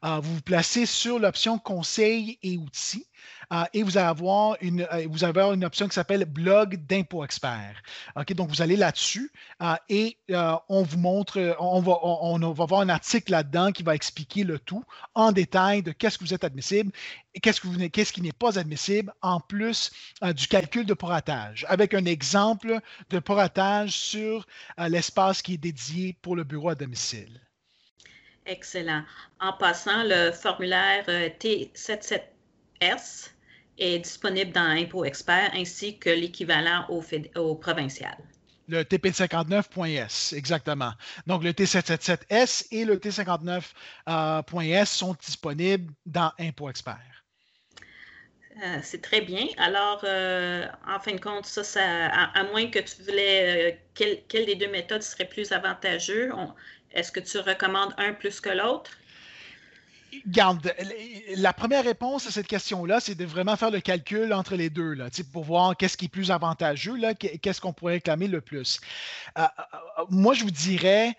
vous 0.04 0.34
vous 0.34 0.42
placez 0.42 0.86
sur 0.86 1.18
l'option 1.20 1.58
conseils 1.60 2.38
et 2.44 2.58
outils. 2.58 3.09
Euh, 3.52 3.64
et 3.74 3.84
vous 3.84 3.98
allez 3.98 4.08
avoir 4.08 4.58
une, 4.62 4.82
euh, 4.82 5.08
vous 5.10 5.24
avez 5.24 5.42
une 5.42 5.66
option 5.66 5.88
qui 5.88 5.96
s'appelle 5.96 6.26
blog 6.26 6.86
d'impôt 6.86 7.24
expert. 7.24 7.82
Donc 8.30 8.50
vous 8.50 8.62
allez 8.62 8.76
là-dessus 8.76 9.32
euh, 9.62 9.76
et 9.90 10.18
on 10.70 10.84
vous 10.84 10.98
montre, 10.98 11.56
on 11.60 11.82
va, 11.82 11.98
on, 12.04 12.80
un 12.80 12.90
article 12.90 13.32
là-dedans 13.32 13.72
qui 13.72 13.84
va 13.84 13.96
expliquer 13.96 14.44
le 14.44 14.60
tout 14.60 14.84
en 15.16 15.32
détail 15.32 15.82
de 15.82 15.92
qu'est-ce 15.92 16.18
que 16.18 16.24
vous 16.24 16.34
êtes 16.34 16.44
admissible 16.44 16.92
et 17.34 17.40
qu'est-ce, 17.40 17.62
qu'est-ce 17.88 18.14
qui 18.14 18.22
n'est 18.22 18.32
pas 18.32 18.60
admissible, 18.60 19.14
en 19.22 19.40
plus 19.40 19.92
du 20.36 20.48
calcul 20.48 20.86
de 20.86 20.94
poratage, 20.94 21.66
avec 21.70 21.94
un 21.94 22.06
exemple 22.06 22.80
de 23.10 23.20
poratage 23.20 23.92
sur 23.92 24.46
l'espace 24.78 25.42
qui 25.42 25.56
est 25.56 25.58
dédié 25.58 26.16
pour 26.22 26.36
le 26.36 26.44
bureau 26.44 26.70
à 26.70 26.76
domicile. 26.76 27.42
Excellent. 28.46 29.04
En 29.40 29.54
passant, 29.54 30.04
le 30.04 30.32
formulaire 30.32 31.06
T77 31.08 32.22
S 32.82 33.34
est 33.78 34.00
disponible 34.00 34.52
dans 34.52 34.62
Impôt 34.62 35.06
Expert 35.06 35.52
ainsi 35.54 35.98
que 35.98 36.10
l'équivalent 36.10 36.86
au, 36.90 37.56
provincial. 37.56 38.18
Le 38.68 38.84
TP59.S, 38.84 40.34
exactement. 40.34 40.92
Donc, 41.26 41.44
le 41.44 41.52
T777S 41.52 42.68
et 42.72 42.86
le 42.86 42.98
T59.S 42.98 43.74
euh, 44.08 44.86
sont 44.86 45.16
disponibles 45.20 45.92
dans 46.06 46.32
Impôt 46.40 46.70
Expert. 46.70 47.24
Euh, 48.64 48.80
c'est 48.84 49.02
très 49.02 49.22
bien. 49.22 49.48
Alors, 49.58 50.02
euh, 50.04 50.66
en 50.88 51.00
fin 51.00 51.14
de 51.14 51.20
compte, 51.20 51.46
ça, 51.46 51.82
à, 51.82 52.44
moins 52.44 52.68
que 52.68 52.80
tu 52.80 53.02
voulais, 53.04 53.80
quelle, 53.96 54.46
des 54.46 54.56
deux 54.56 54.70
méthodes 54.70 55.02
serait 55.02 55.28
plus 55.28 55.52
avantageux? 55.52 56.32
Est-ce 56.92 57.12
que 57.12 57.22
tu 57.22 57.38
recommandes 57.40 57.94
un 57.98 58.14
plus 58.14 58.42
que 58.42 58.50
l'autre? 58.50 58.92
Garde, 60.28 60.74
la 61.36 61.54
première 61.54 61.84
réponse 61.84 62.28
à 62.28 62.32
cette 62.32 62.48
question-là, 62.48 63.00
c'est 63.00 63.16
de 63.16 63.26
vraiment 63.26 63.56
faire 63.56 63.72
le 63.72 63.80
calcul 63.80 64.34
entre 64.34 64.56
les 64.56 64.70
deux, 64.70 64.94
là, 64.94 65.08
pour 65.32 65.44
voir 65.44 65.76
qu'est-ce 65.78 65.98
qui 65.98 66.06
est 66.06 66.10
plus 66.10 66.32
avantageux, 66.32 66.96
qu'est-ce 67.42 67.62
qu'on 67.62 67.74
pourrait 67.74 67.94
réclamer 67.94 68.28
le 68.28 68.42
plus. 68.42 68.80
Euh, 69.38 69.42
euh, 69.42 70.06
moi, 70.10 70.34
je 70.34 70.44
vous 70.44 70.52
dirais, 70.52 71.16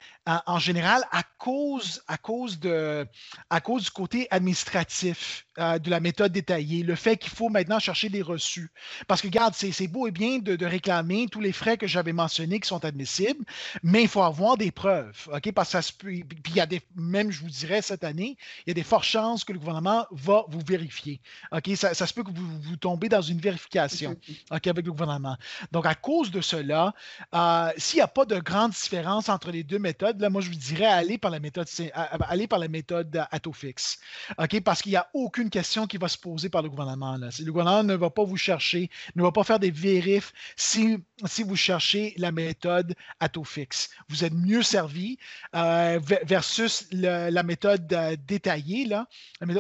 en, 0.47 0.59
général, 0.59 1.03
à 1.13 1.23
cause, 1.39 2.03
à, 2.07 2.17
cause 2.17 2.59
de, 2.59 3.07
à 3.49 3.61
cause 3.61 3.85
du 3.85 3.91
côté 3.91 4.29
administratif 4.31 5.47
euh, 5.59 5.79
de 5.79 5.91
la 5.91 6.01
méthode 6.01 6.33
détaillée, 6.33 6.83
le 6.83 6.95
fait 6.95 7.17
qu'il 7.17 7.31
faut 7.31 7.49
maintenant 7.49 7.79
chercher 7.79 8.09
des 8.09 8.23
reçus. 8.23 8.71
Parce 9.07 9.21
que, 9.21 9.27
regarde, 9.27 9.55
c'est 9.55 9.89
beau 9.89 10.07
et 10.07 10.11
bien 10.11 10.39
de, 10.39 10.65
réclamer 10.65 11.27
tous 11.31 11.41
les 11.41 11.53
frais 11.53 11.77
que 11.77 11.87
j'avais 11.87 12.13
mentionnés 12.13 12.61
qui 12.61 12.69
sont 12.69 12.85
admissibles, 12.85 13.45
mais 13.83 14.03
il 14.03 14.09
faut 14.09 14.23
avoir 14.23 14.57
des 14.57 14.71
preuves. 14.71 15.29
OK? 15.33 15.53
Parce 15.53 15.69
que 15.69 15.73
ça 15.73 15.83
se 15.83 15.93
peut. 15.93 16.09
Puis 16.09 16.53
il 16.53 16.57
y 16.57 16.61
a 16.61 16.67
des, 16.67 16.81
même, 16.97 17.31
je 17.31 17.41
vous 17.41 17.49
dirais, 17.49 17.83
cette 17.83 18.05
année, 18.05 18.37
il 18.67 18.69
y 18.69 18.71
a 18.71 18.75
des 18.75 18.83
fortes 18.83 19.05
chances 19.05 19.45
que 19.45 19.53
le 19.53 19.59
gouvernement 19.59 20.07
va 20.11 20.45
vous 20.49 20.63
vérifier. 20.67 21.21
OK? 21.53 21.71
Ça, 21.75 21.95
se 21.95 22.15
peut 22.15 22.23
que 22.23 22.31
vous, 22.31 22.61
vous 22.63 22.77
tombez 22.77 23.09
dans 23.09 23.23
une 23.23 23.41
vérification 23.41 24.17
OK, 24.51 24.67
avec 24.67 24.85
le 24.85 24.93
gouvernement. 24.93 25.37
Donc, 25.73 25.87
à 25.87 25.95
cause 25.95 26.31
de 26.31 26.41
cela, 26.41 26.95
euh, 27.35 27.71
s'il 27.77 27.99
n'y 27.99 28.03
a 28.03 28.09
pas 28.09 28.25
de 28.25 28.39
grande 28.39 28.73
différence 28.73 29.29
entre 29.29 29.51
les 29.51 29.65
deux 29.65 29.79
méthodes, 29.79 30.20
moi, 30.29 30.41
je 30.41 30.51
vous 30.51 30.57
dirais 30.57 30.87
aller 30.87 31.19
par 31.19 31.31
la 31.31 31.41
méthode, 31.41 31.69
aller 31.95 32.47
par 32.47 32.59
la 32.59 32.69
méthode 32.69 33.25
AtoFix. 33.31 33.99
OK? 34.39 34.61
Parce 34.61 34.83
qu'il 34.83 34.93
n'y 34.93 34.97
a 34.97 35.09
aucune 35.15 35.51
question 35.51 35.87
qui 35.87 35.97
va 35.97 36.09
se 36.09 36.19
poser 36.19 36.49
par 36.49 36.63
le 36.63 36.69
gouvernement. 36.69 37.17
Le 37.17 37.51
gouvernement 37.51 37.83
ne 37.83 37.95
va 37.95 38.11
pas 38.11 38.25
vous 38.25 38.37
chercher, 38.37 38.91
ne 39.15 39.23
va 39.23 39.33
pas 39.33 39.45
faire 39.45 39.59
des 39.59 39.71
vérifs 39.71 40.33
si 40.57 40.99
si 41.27 41.43
vous 41.43 41.57
cherchez 41.57 42.15
la 42.17 42.33
méthode 42.33 42.95
à 43.21 43.29
taux 43.29 43.45
fixe. 43.45 43.91
Vous 44.09 44.25
êtes 44.25 44.33
mieux 44.33 44.63
servi 44.63 45.19
euh, 45.55 46.01
versus 46.25 46.87
la 46.93 47.43
méthode 47.43 47.93
euh, 47.93 48.17
détaillée, 48.27 48.87
là, 48.87 49.07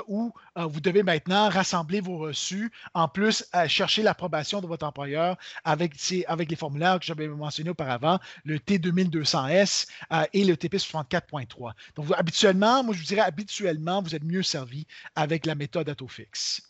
où 0.09 0.33
vous 0.57 0.81
devez 0.81 1.03
maintenant 1.03 1.49
rassembler 1.49 2.01
vos 2.01 2.18
reçus, 2.18 2.70
en 2.94 3.09
plus 3.09 3.46
chercher 3.66 4.03
l'approbation 4.03 4.61
de 4.61 4.66
votre 4.66 4.87
employeur 4.87 5.37
avec, 5.64 5.94
avec 6.27 6.51
les 6.51 6.57
formulaires 6.57 6.99
que 6.99 7.07
j'avais 7.07 7.29
mentionné 7.29 7.70
auparavant, 7.70 8.18
le 8.44 8.59
T2200S 8.59 9.87
et 10.33 10.39
le 10.44 10.55
TP64.3. 10.55 11.72
Donc, 11.96 12.07
habituellement, 12.16 12.83
moi 12.83 12.94
je 12.94 13.00
vous 13.00 13.07
dirais 13.07 13.22
habituellement, 13.22 14.03
vous 14.03 14.14
êtes 14.14 14.24
mieux 14.24 14.42
servi 14.42 14.87
avec 15.14 15.46
la 15.46 15.55
méthode 15.55 15.88
à 15.88 15.94
taux 15.94 16.09
fixe. 16.09 16.62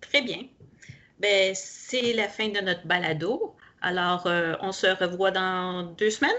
Très 0.00 0.22
bien. 0.22 0.42
Ben, 1.18 1.54
c'est 1.54 2.12
la 2.12 2.28
fin 2.28 2.48
de 2.48 2.60
notre 2.60 2.86
balado. 2.86 3.56
Alors, 3.80 4.26
euh, 4.26 4.54
on 4.60 4.72
se 4.72 4.86
revoit 4.86 5.30
dans 5.30 5.94
deux 5.94 6.10
semaines 6.10 6.30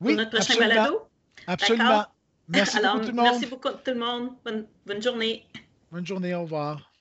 oui, 0.00 0.14
pour 0.14 0.24
notre 0.24 0.30
prochain 0.30 0.58
balado? 0.58 1.08
Absolument. 1.46 2.06
Merci 2.48 2.78
beaucoup 2.80 2.98
tout 2.98 3.06
le 3.06 3.14
monde. 3.14 3.24
Merci 3.24 3.46
beaucoup 3.46 3.68
tout 3.70 3.90
le 3.90 3.94
monde. 3.94 4.30
bonne 4.86 5.02
journée. 5.02 5.46
Bonne 5.90 6.06
journée, 6.06 6.34
au 6.34 6.42
revoir. 6.42 6.93